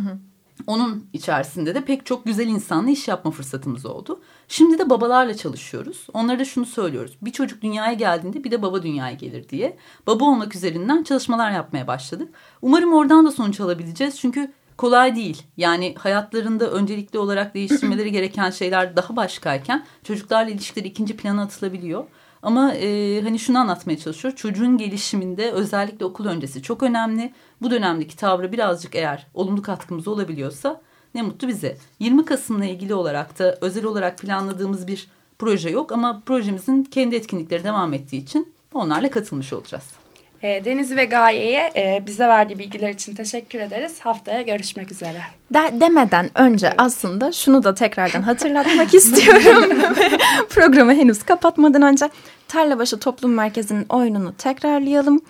Onun 0.66 1.06
içerisinde 1.12 1.74
de 1.74 1.84
pek 1.84 2.06
çok 2.06 2.24
güzel 2.24 2.46
insanla 2.46 2.90
iş 2.90 3.08
yapma 3.08 3.30
fırsatımız 3.30 3.86
oldu. 3.86 4.20
Şimdi 4.48 4.78
de 4.78 4.90
babalarla 4.90 5.36
çalışıyoruz. 5.36 6.06
Onlara 6.14 6.38
da 6.38 6.44
şunu 6.44 6.66
söylüyoruz. 6.66 7.16
Bir 7.22 7.30
çocuk 7.30 7.62
dünyaya 7.62 7.92
geldiğinde 7.92 8.44
bir 8.44 8.50
de 8.50 8.62
baba 8.62 8.82
dünyaya 8.82 9.14
gelir 9.14 9.48
diye. 9.48 9.76
Baba 10.06 10.24
olmak 10.24 10.56
üzerinden 10.56 11.02
çalışmalar 11.02 11.50
yapmaya 11.50 11.86
başladık. 11.86 12.34
Umarım 12.62 12.92
oradan 12.92 13.26
da 13.26 13.30
sonuç 13.30 13.60
alabileceğiz. 13.60 14.20
Çünkü 14.20 14.52
kolay 14.76 15.16
değil. 15.16 15.42
Yani 15.56 15.94
hayatlarında 15.98 16.70
öncelikli 16.70 17.18
olarak 17.18 17.54
değiştirmeleri 17.54 18.12
gereken 18.12 18.50
şeyler 18.50 18.96
daha 18.96 19.16
başkayken 19.16 19.84
çocuklarla 20.04 20.50
ilişkileri 20.50 20.88
ikinci 20.88 21.16
plana 21.16 21.42
atılabiliyor. 21.42 22.04
Ama 22.42 22.74
e, 22.74 23.20
hani 23.22 23.38
şunu 23.38 23.58
anlatmaya 23.58 23.98
çalışıyor. 23.98 24.34
Çocuğun 24.34 24.78
gelişiminde 24.78 25.50
özellikle 25.50 26.04
okul 26.04 26.26
öncesi 26.26 26.62
çok 26.62 26.82
önemli. 26.82 27.32
Bu 27.62 27.70
dönemdeki 27.70 28.16
tavrı 28.16 28.52
birazcık 28.52 28.94
eğer 28.94 29.26
olumlu 29.34 29.62
katkımız 29.62 30.08
olabiliyorsa 30.08 30.80
ne 31.14 31.22
mutlu 31.22 31.48
bize. 31.48 31.76
20 31.98 32.24
Kasım'la 32.24 32.64
ilgili 32.64 32.94
olarak 32.94 33.38
da 33.38 33.58
özel 33.60 33.84
olarak 33.84 34.18
planladığımız 34.18 34.86
bir 34.86 35.08
proje 35.38 35.70
yok. 35.70 35.92
Ama 35.92 36.22
projemizin 36.26 36.84
kendi 36.84 37.16
etkinlikleri 37.16 37.64
devam 37.64 37.94
ettiği 37.94 38.16
için 38.16 38.52
onlarla 38.74 39.10
katılmış 39.10 39.52
olacağız. 39.52 39.99
E, 40.42 40.64
Deniz 40.64 40.96
ve 40.96 41.04
Gaye'ye 41.04 41.72
e, 41.76 42.02
bize 42.06 42.28
verdiği 42.28 42.58
bilgiler 42.58 42.90
için 42.90 43.14
teşekkür 43.14 43.60
ederiz. 43.60 44.00
Haftaya 44.00 44.42
görüşmek 44.42 44.92
üzere. 44.92 45.20
De, 45.54 45.80
demeden 45.80 46.30
önce 46.34 46.66
evet. 46.66 46.76
aslında 46.78 47.32
şunu 47.32 47.64
da 47.64 47.74
tekrardan 47.74 48.22
hatırlatmak 48.22 48.94
istiyorum. 48.94 49.78
Programı 50.50 50.94
henüz 50.94 51.22
kapatmadan 51.22 51.82
önce 51.82 52.08
Tarlabaşı 52.48 52.98
Toplum 52.98 53.34
Merkezi'nin 53.34 53.86
oyununu 53.88 54.34
tekrarlayalım. 54.36 55.20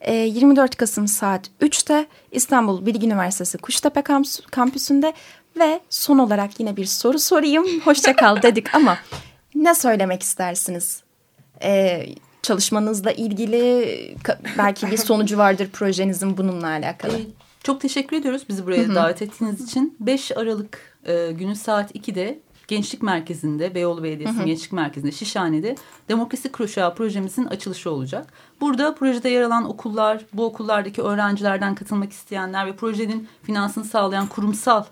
E, 0.00 0.14
24 0.14 0.76
Kasım 0.76 1.08
saat 1.08 1.50
3'te 1.60 2.06
İstanbul 2.32 2.86
Bilgi 2.86 3.06
Üniversitesi 3.06 3.58
Kuştepe 3.58 4.02
Kampüsü'nde 4.50 5.12
ve 5.58 5.80
son 5.90 6.18
olarak 6.18 6.60
yine 6.60 6.76
bir 6.76 6.84
soru 6.84 7.18
sorayım. 7.18 7.80
Hoşça 7.84 8.16
kal 8.16 8.42
dedik 8.42 8.74
ama 8.74 8.98
ne 9.54 9.74
söylemek 9.74 10.22
istersiniz? 10.22 11.02
Eee 11.62 12.14
çalışmanızla 12.42 13.12
ilgili 13.12 14.16
belki 14.58 14.90
bir 14.90 14.96
sonucu 14.96 15.38
vardır 15.38 15.68
projenizin 15.72 16.36
bununla 16.36 16.66
alakalı. 16.66 17.12
Ee, 17.12 17.26
çok 17.62 17.80
teşekkür 17.80 18.16
ediyoruz 18.16 18.42
bizi 18.48 18.66
buraya 18.66 18.94
davet 18.94 19.22
ettiğiniz 19.22 19.68
için. 19.68 19.96
5 20.00 20.36
Aralık 20.36 20.96
e, 21.04 21.32
günü 21.32 21.56
saat 21.56 21.96
2'de 21.96 22.40
Gençlik 22.68 23.02
Merkezi'nde, 23.02 23.74
Beyoğlu 23.74 24.02
Belediyesi 24.02 24.44
Gençlik 24.44 24.72
Merkezi'nde, 24.72 25.12
Şişhane'de 25.12 25.76
Demokrasi 26.08 26.52
Kuşağı 26.52 26.94
projemizin 26.94 27.44
açılışı 27.44 27.90
olacak. 27.90 28.32
Burada 28.60 28.94
projede 28.94 29.28
yer 29.28 29.42
alan 29.42 29.70
okullar, 29.70 30.24
bu 30.32 30.44
okullardaki 30.44 31.02
öğrencilerden 31.02 31.74
katılmak 31.74 32.12
isteyenler 32.12 32.66
ve 32.66 32.76
projenin 32.76 33.28
finansını 33.42 33.84
sağlayan 33.84 34.26
kurumsal 34.26 34.84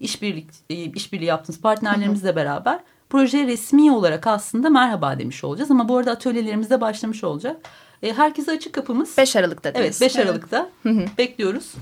işbirlik, 0.00 0.46
e, 0.70 0.74
işbirliği 0.74 1.24
yaptığımız 1.24 1.60
partnerlerimizle 1.60 2.36
beraber 2.36 2.80
projeye 3.10 3.46
resmi 3.46 3.92
olarak 3.92 4.26
aslında 4.26 4.70
merhaba 4.70 5.18
demiş 5.18 5.44
olacağız. 5.44 5.70
Ama 5.70 5.88
bu 5.88 5.96
arada 5.96 6.10
atölyelerimiz 6.10 6.70
de 6.70 6.80
başlamış 6.80 7.24
olacak. 7.24 7.56
E, 8.02 8.12
herkese 8.12 8.52
açık 8.52 8.72
kapımız. 8.72 9.18
5 9.18 9.36
Aralık'ta 9.36 9.72
Evet 9.74 10.00
5 10.00 10.16
Aralık'ta 10.16 10.70
evet. 10.86 11.18
bekliyoruz. 11.18 11.72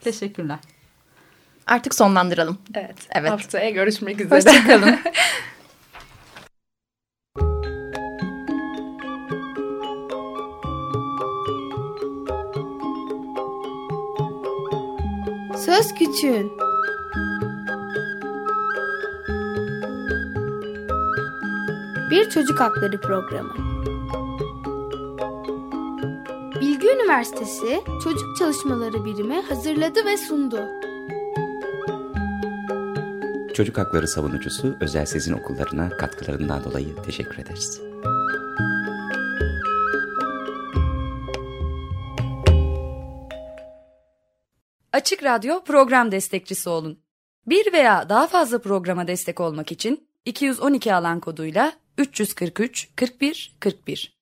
Teşekkürler. 0.00 0.58
Artık 1.66 1.94
sonlandıralım. 1.94 2.58
Evet. 2.74 2.96
evet. 3.10 3.30
Haftaya 3.30 3.70
görüşmek 3.70 4.20
üzere. 4.20 4.36
Hoşçakalın. 4.36 4.98
Söz 15.66 15.94
Küçüğün 15.94 16.65
Bir 22.26 22.30
Çocuk 22.30 22.60
Hakları 22.60 23.00
Programı 23.00 23.54
Bilgi 26.60 26.88
Üniversitesi 26.88 27.82
Çocuk 28.04 28.36
Çalışmaları 28.38 29.04
Birimi 29.04 29.42
hazırladı 29.42 30.04
ve 30.04 30.16
sundu. 30.16 30.60
Çocuk 33.54 33.78
Hakları 33.78 34.08
Savunucusu 34.08 34.76
Özel 34.80 35.06
Sezin 35.06 35.32
Okullarına 35.32 35.88
katkılarından 35.88 36.64
dolayı 36.64 37.02
teşekkür 37.02 37.38
ederiz. 37.38 37.80
Açık 44.92 45.24
Radyo 45.24 45.64
program 45.64 46.12
destekçisi 46.12 46.68
olun. 46.68 46.98
Bir 47.46 47.72
veya 47.72 48.08
daha 48.08 48.26
fazla 48.26 48.58
programa 48.58 49.06
destek 49.06 49.40
olmak 49.40 49.72
için 49.72 50.08
212 50.24 50.94
alan 50.94 51.20
koduyla 51.20 51.72
343 51.96 52.90
41 52.96 53.54
41 53.58 54.15